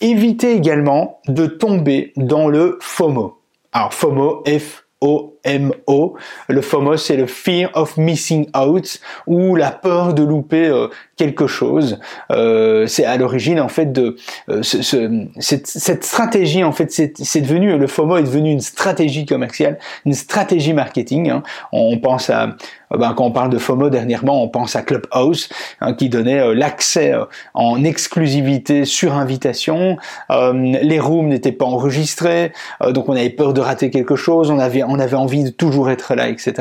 évitez 0.00 0.52
également 0.52 1.20
de 1.28 1.46
tomber 1.46 2.12
dans 2.16 2.48
le 2.48 2.78
FOMO. 2.80 3.40
Alors, 3.72 3.92
FOMO, 3.92 4.44
F 4.46 4.83
au 5.04 5.33
FOMO. 5.44 6.16
Le 6.48 6.60
FOMO, 6.60 6.96
c'est 6.96 7.16
le 7.16 7.26
Fear 7.26 7.70
of 7.74 7.96
Missing 7.96 8.48
Out 8.56 9.00
ou 9.26 9.56
la 9.56 9.70
peur 9.70 10.14
de 10.14 10.22
louper 10.22 10.66
euh, 10.68 10.88
quelque 11.16 11.46
chose. 11.46 11.98
Euh, 12.30 12.86
c'est 12.86 13.04
à 13.04 13.16
l'origine 13.16 13.60
en 13.60 13.68
fait 13.68 13.92
de 13.92 14.16
euh, 14.48 14.62
ce, 14.62 15.26
cette, 15.38 15.66
cette, 15.66 16.04
stratégie 16.04 16.64
en 16.64 16.72
fait 16.72 16.90
c'est 16.90 17.40
devenu 17.40 17.76
le 17.76 17.86
FOMO 17.86 18.16
est 18.16 18.24
devenu 18.24 18.50
une 18.50 18.60
stratégie 18.60 19.26
commerciale, 19.26 19.78
une 20.06 20.14
stratégie 20.14 20.72
marketing. 20.72 21.30
Hein. 21.30 21.42
On 21.72 21.98
pense 21.98 22.30
à 22.30 22.56
ben, 22.90 23.12
quand 23.14 23.24
on 23.24 23.32
parle 23.32 23.50
de 23.50 23.58
FOMO 23.58 23.90
dernièrement, 23.90 24.42
on 24.42 24.48
pense 24.48 24.76
à 24.76 24.82
Clubhouse 24.82 25.48
hein, 25.80 25.94
qui 25.94 26.08
donnait 26.08 26.38
euh, 26.38 26.54
l'accès 26.54 27.12
en 27.54 27.82
exclusivité 27.82 28.84
sur 28.84 29.14
invitation. 29.14 29.96
les 30.30 31.00
rooms 31.00 31.28
n'étaient 31.28 31.52
pas 31.52 31.64
enregistrés, 31.64 32.52
donc 32.90 33.08
on 33.08 33.16
avait 33.16 33.30
peur 33.30 33.52
de 33.52 33.60
rater 33.60 33.90
quelque 33.90 34.16
chose. 34.16 34.50
On 34.50 34.58
avait 34.58 34.82
on 34.84 34.98
avait 34.98 35.16
envie 35.16 35.33
de 35.42 35.50
toujours 35.50 35.90
être 35.90 36.14
là, 36.14 36.28
etc. 36.28 36.54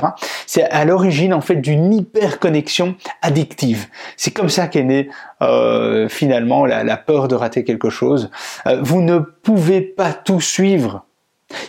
C'est 0.47 0.63
à 0.63 0.85
l'origine 0.85 1.33
en 1.33 1.41
fait 1.41 1.57
d'une 1.57 1.93
hyper 1.93 2.39
connexion 2.39 2.95
addictive. 3.21 3.87
C'est 4.17 4.31
comme 4.31 4.49
ça 4.49 4.67
qu'est 4.67 4.83
née 4.83 5.09
euh, 5.41 6.09
finalement 6.09 6.65
la, 6.65 6.97
peur 6.97 7.27
de 7.27 7.35
rater 7.35 7.63
quelque 7.63 7.89
chose. 7.89 8.31
Euh, 8.65 8.79
vous 8.81 9.01
ne 9.01 9.19
pouvez 9.19 9.81
pas 9.81 10.13
tout 10.13 10.41
suivre. 10.41 11.05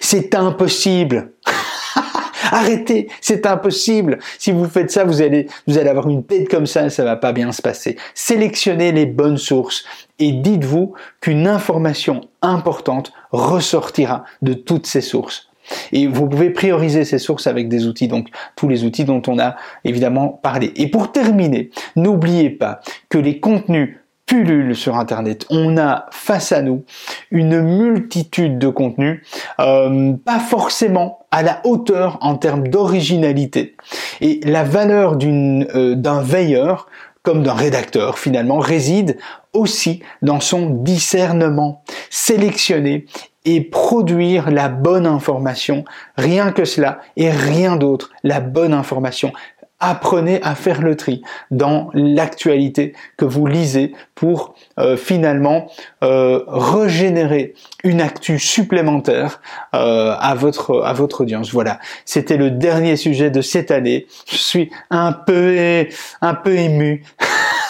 C'est 0.00 0.34
impossible. 0.34 1.32
Arrêtez, 2.50 3.08
c'est 3.20 3.46
impossible. 3.46 4.18
Si 4.38 4.52
vous 4.52 4.66
faites 4.66 4.90
ça, 4.90 5.04
vous 5.04 5.22
allez, 5.22 5.48
vous 5.66 5.78
allez 5.78 5.88
avoir 5.88 6.08
une 6.08 6.24
tête 6.24 6.48
comme 6.48 6.66
ça, 6.66 6.88
ça 6.90 7.04
va 7.04 7.16
pas 7.16 7.32
bien 7.32 7.52
se 7.52 7.62
passer. 7.62 7.96
Sélectionnez 8.14 8.92
les 8.92 9.06
bonnes 9.06 9.38
sources 9.38 9.84
et 10.18 10.32
dites-vous 10.32 10.94
qu'une 11.20 11.46
information 11.48 12.28
importante 12.42 13.12
ressortira 13.32 14.24
de 14.42 14.54
toutes 14.54 14.86
ces 14.86 15.00
sources. 15.00 15.48
Et 15.92 16.06
vous 16.06 16.28
pouvez 16.28 16.50
prioriser 16.50 17.04
ces 17.04 17.18
sources 17.18 17.46
avec 17.46 17.68
des 17.68 17.86
outils, 17.86 18.08
donc 18.08 18.28
tous 18.56 18.68
les 18.68 18.84
outils 18.84 19.04
dont 19.04 19.22
on 19.26 19.38
a 19.38 19.56
évidemment 19.84 20.28
parlé. 20.28 20.72
Et 20.76 20.88
pour 20.88 21.12
terminer, 21.12 21.70
n'oubliez 21.96 22.50
pas 22.50 22.80
que 23.08 23.18
les 23.18 23.40
contenus 23.40 23.98
pullulent 24.26 24.74
sur 24.74 24.96
Internet. 24.96 25.44
On 25.50 25.76
a 25.76 26.06
face 26.10 26.52
à 26.52 26.62
nous 26.62 26.84
une 27.30 27.60
multitude 27.60 28.58
de 28.58 28.68
contenus, 28.68 29.22
euh, 29.60 30.14
pas 30.24 30.38
forcément 30.38 31.26
à 31.30 31.42
la 31.42 31.60
hauteur 31.64 32.18
en 32.20 32.36
termes 32.36 32.68
d'originalité. 32.68 33.76
Et 34.20 34.40
la 34.44 34.64
valeur 34.64 35.18
euh, 35.22 35.94
d'un 35.94 36.22
veilleur 36.22 36.88
comme 37.22 37.42
d'un 37.42 37.54
rédacteur 37.54 38.18
finalement 38.18 38.58
réside 38.58 39.16
aussi 39.54 40.02
dans 40.20 40.40
son 40.40 40.68
discernement, 40.68 41.82
sélectionner 42.10 43.06
et 43.44 43.60
produire 43.60 44.50
la 44.50 44.68
bonne 44.68 45.06
information. 45.06 45.84
Rien 46.16 46.52
que 46.52 46.64
cela 46.64 47.00
et 47.16 47.30
rien 47.30 47.76
d'autre. 47.76 48.10
La 48.22 48.40
bonne 48.40 48.72
information. 48.72 49.32
Apprenez 49.80 50.40
à 50.42 50.54
faire 50.54 50.80
le 50.80 50.96
tri 50.96 51.22
dans 51.50 51.90
l'actualité 51.92 52.94
que 53.18 53.26
vous 53.26 53.46
lisez 53.46 53.92
pour 54.14 54.54
euh, 54.78 54.96
finalement 54.96 55.70
euh, 56.02 56.42
régénérer 56.46 57.54
une 57.82 58.00
actu 58.00 58.38
supplémentaire 58.38 59.42
euh, 59.74 60.14
à 60.18 60.34
votre 60.36 60.82
à 60.84 60.94
votre 60.94 61.22
audience. 61.22 61.52
Voilà, 61.52 61.80
c'était 62.06 62.38
le 62.38 62.50
dernier 62.50 62.96
sujet 62.96 63.30
de 63.30 63.42
cette 63.42 63.70
année. 63.70 64.06
Je 64.26 64.36
suis 64.36 64.70
un 64.90 65.12
peu 65.12 65.84
un 66.22 66.34
peu 66.34 66.54
ému. 66.54 67.04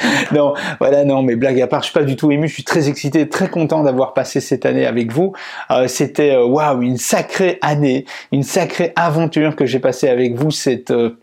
non, 0.32 0.54
voilà, 0.78 1.04
non, 1.04 1.22
mais 1.22 1.36
blague 1.36 1.60
à 1.60 1.66
part, 1.66 1.80
je 1.80 1.86
suis 1.86 1.94
pas 1.94 2.04
du 2.04 2.16
tout 2.16 2.30
ému, 2.30 2.48
je 2.48 2.54
suis 2.54 2.64
très 2.64 2.88
excité, 2.88 3.28
très 3.28 3.48
content 3.48 3.82
d'avoir 3.82 4.14
passé 4.14 4.40
cette 4.40 4.66
année 4.66 4.86
avec 4.86 5.12
vous. 5.12 5.32
Euh, 5.70 5.88
c'était 5.88 6.36
waouh, 6.36 6.82
une 6.82 6.96
sacrée 6.96 7.58
année, 7.62 8.04
une 8.32 8.42
sacrée 8.42 8.92
aventure 8.96 9.56
que 9.56 9.66
j'ai 9.66 9.78
passée 9.78 10.08
avec 10.08 10.34
vous 10.34 10.50
cette 10.50 10.90
euh, 10.90 11.18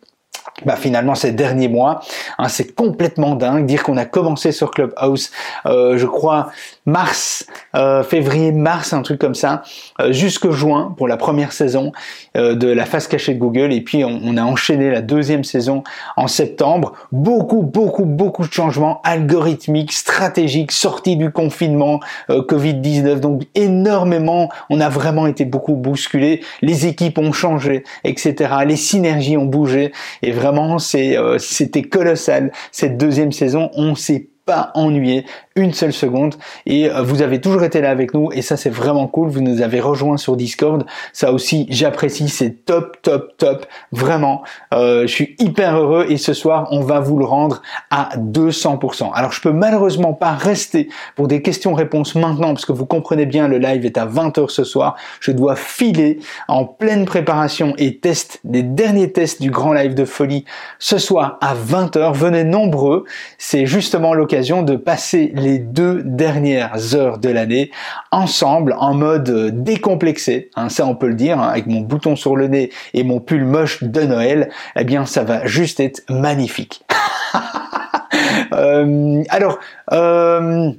bah 0.65 0.75
finalement 0.75 1.15
ces 1.15 1.31
derniers 1.31 1.67
mois. 1.67 1.99
Hein, 2.37 2.47
c'est 2.49 2.73
complètement 2.73 3.35
dingue. 3.35 3.65
Dire 3.65 3.83
qu'on 3.83 3.97
a 3.97 4.05
commencé 4.05 4.51
sur 4.51 4.71
Clubhouse, 4.71 5.31
euh, 5.65 5.97
je 5.97 6.05
crois 6.05 6.49
mars, 6.87 7.45
euh, 7.75 8.03
février, 8.03 8.51
mars, 8.51 8.93
un 8.93 9.03
truc 9.03 9.19
comme 9.19 9.35
ça, 9.35 9.61
euh, 10.01 10.11
jusque 10.11 10.49
juin 10.49 10.95
pour 10.97 11.07
la 11.07 11.17
première 11.17 11.51
saison 11.51 11.91
euh, 12.35 12.55
de 12.55 12.67
la 12.67 12.85
face 12.85 13.07
cachée 13.07 13.35
de 13.35 13.39
Google. 13.39 13.71
Et 13.71 13.81
puis 13.81 14.03
on, 14.03 14.19
on, 14.23 14.35
a 14.37 14.43
enchaîné 14.43 14.89
la 14.89 15.01
deuxième 15.01 15.43
saison 15.43 15.83
en 16.15 16.27
septembre. 16.27 16.93
Beaucoup, 17.11 17.61
beaucoup, 17.61 18.05
beaucoup 18.05 18.47
de 18.47 18.51
changements 18.51 18.99
algorithmiques, 19.03 19.91
stratégiques, 19.91 20.71
sortis 20.71 21.17
du 21.17 21.31
confinement, 21.31 21.99
euh, 22.31 22.41
Covid-19. 22.41 23.19
Donc 23.19 23.43
énormément, 23.53 24.49
on 24.71 24.81
a 24.81 24.89
vraiment 24.89 25.27
été 25.27 25.45
beaucoup 25.45 25.75
bousculé. 25.75 26.41
Les 26.63 26.87
équipes 26.87 27.19
ont 27.19 27.31
changé, 27.31 27.83
etc. 28.03 28.55
Les 28.65 28.75
synergies 28.75 29.37
ont 29.37 29.45
bougé. 29.45 29.91
Et 30.23 30.31
vraiment 30.31 30.47
vraiment, 30.47 30.77
euh, 30.95 31.37
c'était 31.39 31.83
colossal. 31.83 32.51
Cette 32.71 32.97
deuxième 32.97 33.31
saison, 33.31 33.69
on 33.73 33.95
s'est 33.95 34.29
pas 34.45 34.71
ennuyé 34.75 35.25
une 35.57 35.73
seule 35.73 35.93
seconde. 35.93 36.35
Et 36.65 36.89
euh, 36.89 37.01
vous 37.01 37.21
avez 37.21 37.41
toujours 37.41 37.63
été 37.63 37.81
là 37.81 37.89
avec 37.89 38.13
nous. 38.13 38.31
Et 38.31 38.41
ça 38.41 38.57
c'est 38.57 38.69
vraiment 38.69 39.07
cool. 39.07 39.29
Vous 39.29 39.41
nous 39.41 39.61
avez 39.61 39.79
rejoint 39.79 40.17
sur 40.17 40.37
Discord. 40.37 40.85
Ça 41.13 41.31
aussi 41.33 41.67
j'apprécie. 41.69 42.29
C'est 42.29 42.65
top 42.65 43.01
top 43.01 43.35
top. 43.37 43.65
Vraiment. 43.91 44.43
Euh, 44.73 45.01
je 45.01 45.13
suis 45.13 45.35
hyper 45.39 45.77
heureux. 45.77 46.05
Et 46.09 46.17
ce 46.17 46.33
soir 46.33 46.67
on 46.71 46.81
va 46.81 46.99
vous 46.99 47.17
le 47.17 47.25
rendre 47.25 47.61
à 47.89 48.09
200% 48.17 49.07
alors 49.13 49.31
je 49.31 49.41
peux 49.41 49.51
malheureusement 49.51 50.13
pas 50.13 50.31
rester 50.31 50.89
pour 51.15 51.27
des 51.27 51.41
questions-réponses 51.41 52.15
maintenant 52.15 52.49
parce 52.49 52.65
que 52.65 52.71
vous 52.71 52.85
comprenez 52.85 53.25
bien 53.25 53.47
le 53.47 53.57
live 53.57 53.85
est 53.85 53.97
à 53.97 54.05
20h 54.05 54.49
ce 54.49 54.63
soir. 54.63 54.95
Je 55.19 55.31
dois 55.31 55.55
filer 55.55 56.19
en 56.47 56.65
pleine 56.65 57.05
préparation 57.05 57.73
et 57.77 57.97
test 57.97 58.39
des 58.43 58.63
derniers 58.63 59.11
tests 59.11 59.41
du 59.41 59.51
grand 59.51 59.73
live 59.73 59.93
de 59.93 60.05
folie 60.05 60.45
ce 60.79 60.97
soir 60.97 61.37
à 61.41 61.55
20h 61.55 62.13
venez 62.13 62.43
nombreux. 62.43 63.05
C'est 63.37 63.65
justement 63.65 64.13
l'occasion 64.13 64.63
de 64.63 64.75
passer 64.75 65.31
deux 65.57 66.03
dernières 66.03 66.95
heures 66.95 67.17
de 67.17 67.29
l'année 67.29 67.71
ensemble 68.11 68.75
en 68.77 68.93
mode 68.93 69.63
décomplexé, 69.63 70.49
hein, 70.55 70.69
ça 70.69 70.85
on 70.85 70.95
peut 70.95 71.07
le 71.07 71.15
dire, 71.15 71.39
hein, 71.39 71.47
avec 71.47 71.67
mon 71.67 71.81
bouton 71.81 72.15
sur 72.15 72.35
le 72.35 72.47
nez 72.47 72.71
et 72.93 73.03
mon 73.03 73.19
pull 73.19 73.45
moche 73.45 73.83
de 73.83 74.01
Noël, 74.01 74.49
eh 74.75 74.83
bien 74.83 75.05
ça 75.05 75.23
va 75.23 75.45
juste 75.45 75.79
être 75.79 76.03
magnifique. 76.09 76.85
euh, 78.53 79.23
alors, 79.29 79.59
euh, 79.93 80.71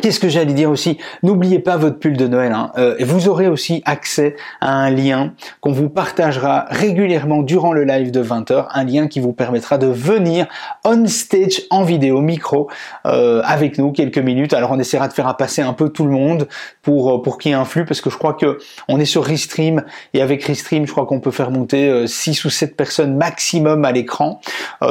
Qu'est-ce 0.00 0.20
que 0.20 0.28
j'allais 0.28 0.52
dire 0.52 0.70
aussi? 0.70 0.98
N'oubliez 1.22 1.58
pas 1.58 1.76
votre 1.76 1.98
pull 1.98 2.16
de 2.16 2.26
Noël. 2.26 2.52
Hein. 2.52 2.72
Euh, 2.76 2.96
vous 3.00 3.28
aurez 3.28 3.48
aussi 3.48 3.82
accès 3.86 4.36
à 4.60 4.70
un 4.72 4.90
lien 4.90 5.32
qu'on 5.60 5.72
vous 5.72 5.88
partagera 5.88 6.66
régulièrement 6.68 7.42
durant 7.42 7.72
le 7.72 7.84
live 7.84 8.10
de 8.10 8.22
20h, 8.22 8.66
un 8.70 8.84
lien 8.84 9.06
qui 9.06 9.20
vous 9.20 9.32
permettra 9.32 9.78
de 9.78 9.86
venir 9.86 10.46
on 10.84 11.06
stage 11.06 11.62
en 11.70 11.84
vidéo 11.84 12.20
micro 12.20 12.68
euh, 13.06 13.42
avec 13.44 13.78
nous 13.78 13.92
quelques 13.92 14.18
minutes. 14.18 14.52
Alors 14.52 14.72
on 14.72 14.78
essaiera 14.78 15.08
de 15.08 15.12
faire 15.12 15.34
passer 15.36 15.62
un 15.62 15.72
peu 15.72 15.88
tout 15.88 16.04
le 16.04 16.12
monde 16.12 16.48
pour 16.82 17.10
euh, 17.10 17.22
pour 17.22 17.38
qu'il 17.38 17.50
y 17.50 17.54
ait 17.54 17.56
un 17.56 17.64
flux 17.64 17.86
parce 17.86 18.00
que 18.00 18.10
je 18.10 18.18
crois 18.18 18.34
que 18.34 18.58
on 18.88 19.00
est 19.00 19.06
sur 19.06 19.24
Restream 19.24 19.84
et 20.12 20.20
avec 20.20 20.42
Restream, 20.44 20.86
je 20.86 20.92
crois 20.92 21.06
qu'on 21.06 21.20
peut 21.20 21.30
faire 21.30 21.50
monter 21.50 22.06
6 22.06 22.44
ou 22.44 22.50
7 22.50 22.76
personnes 22.76 23.16
maximum 23.16 23.84
à 23.84 23.92
l'écran. 23.92 24.40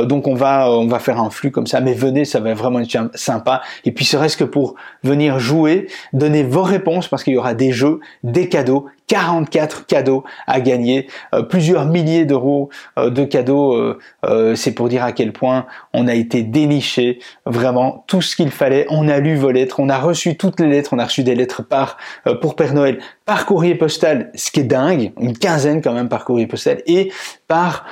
donc 0.03 0.27
on 0.27 0.35
va 0.35 0.69
on 0.69 0.87
va 0.87 0.99
faire 0.99 1.19
un 1.19 1.29
flux 1.29 1.51
comme 1.51 1.67
ça 1.67 1.81
mais 1.81 1.93
venez, 1.93 2.25
ça 2.25 2.39
va 2.39 2.53
vraiment 2.53 2.79
être 2.79 3.11
sympa 3.15 3.61
et 3.85 3.91
puis 3.91 4.05
serait-ce 4.05 4.37
que 4.37 4.43
pour 4.43 4.70
venir 5.03 5.39
jouer, 5.39 5.87
donner 6.13 6.43
vos 6.43 6.63
réponses 6.63 7.07
parce 7.07 7.23
qu'il 7.23 7.33
y 7.33 7.37
aura 7.37 7.53
des 7.53 7.71
jeux, 7.71 7.99
des 8.23 8.49
cadeaux, 8.49 8.87
44 9.11 9.87
cadeaux 9.87 10.23
à 10.47 10.61
gagner, 10.61 11.07
euh, 11.35 11.43
plusieurs 11.43 11.85
milliers 11.85 12.23
d'euros 12.23 12.69
euh, 12.97 13.09
de 13.09 13.25
cadeaux. 13.25 13.75
Euh, 14.23 14.55
c'est 14.55 14.71
pour 14.71 14.87
dire 14.87 15.03
à 15.03 15.11
quel 15.11 15.33
point 15.33 15.65
on 15.93 16.07
a 16.07 16.13
été 16.13 16.43
déniché, 16.43 17.19
vraiment 17.45 18.05
tout 18.07 18.21
ce 18.21 18.37
qu'il 18.37 18.51
fallait. 18.51 18.85
On 18.89 19.09
a 19.09 19.19
lu 19.19 19.35
vos 19.35 19.51
lettres, 19.51 19.81
on 19.81 19.89
a 19.89 19.97
reçu 19.97 20.37
toutes 20.37 20.61
les 20.61 20.67
lettres, 20.67 20.91
on 20.93 20.99
a 20.99 21.03
reçu 21.03 21.23
des 21.23 21.35
lettres 21.35 21.61
par 21.61 21.97
pour 22.39 22.55
Père 22.55 22.73
Noël 22.73 22.99
par 23.25 23.45
courrier 23.45 23.75
postal, 23.75 24.31
ce 24.35 24.51
qui 24.51 24.61
est 24.61 24.63
dingue, 24.63 25.11
une 25.19 25.37
quinzaine 25.37 25.81
quand 25.81 25.93
même 25.93 26.09
par 26.09 26.25
courrier 26.25 26.47
postal, 26.47 26.81
et 26.85 27.11
par 27.47 27.85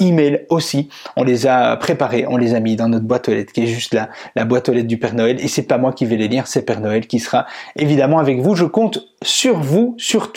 email 0.00 0.46
aussi. 0.50 0.88
On 1.16 1.24
les 1.24 1.46
a 1.46 1.76
préparés, 1.76 2.26
on 2.28 2.36
les 2.36 2.54
a 2.54 2.60
mis 2.60 2.76
dans 2.76 2.88
notre 2.88 3.04
boîte 3.04 3.28
aux 3.28 3.32
lettres 3.32 3.52
qui 3.52 3.62
est 3.62 3.66
juste 3.66 3.94
là, 3.94 4.08
la 4.36 4.44
boîte 4.44 4.68
aux 4.68 4.72
lettres 4.72 4.88
du 4.88 4.98
Père 4.98 5.14
Noël. 5.14 5.38
Et 5.40 5.48
c'est 5.48 5.62
pas 5.62 5.78
moi 5.78 5.92
qui 5.92 6.06
vais 6.06 6.16
les 6.16 6.28
lire, 6.28 6.46
c'est 6.46 6.62
Père 6.62 6.80
Noël 6.80 7.06
qui 7.06 7.18
sera 7.18 7.46
évidemment 7.76 8.18
avec 8.18 8.40
vous. 8.40 8.54
Je 8.54 8.64
compte 8.64 8.98
sur 9.22 9.58
vous, 9.58 9.94
sur 9.98 10.32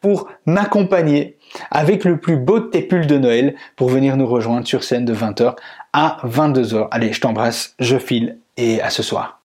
pour 0.00 0.28
m'accompagner 0.46 1.36
avec 1.70 2.04
le 2.04 2.18
plus 2.18 2.36
beau 2.36 2.60
de 2.60 2.66
tes 2.66 2.82
pulls 2.82 3.06
de 3.06 3.18
Noël 3.18 3.54
pour 3.76 3.88
venir 3.88 4.16
nous 4.16 4.26
rejoindre 4.26 4.66
sur 4.66 4.84
scène 4.84 5.04
de 5.04 5.14
20h 5.14 5.54
à 5.92 6.18
22h. 6.24 6.88
Allez, 6.90 7.12
je 7.12 7.20
t'embrasse, 7.20 7.74
je 7.78 7.98
file 7.98 8.38
et 8.56 8.80
à 8.80 8.90
ce 8.90 9.02
soir. 9.02 9.40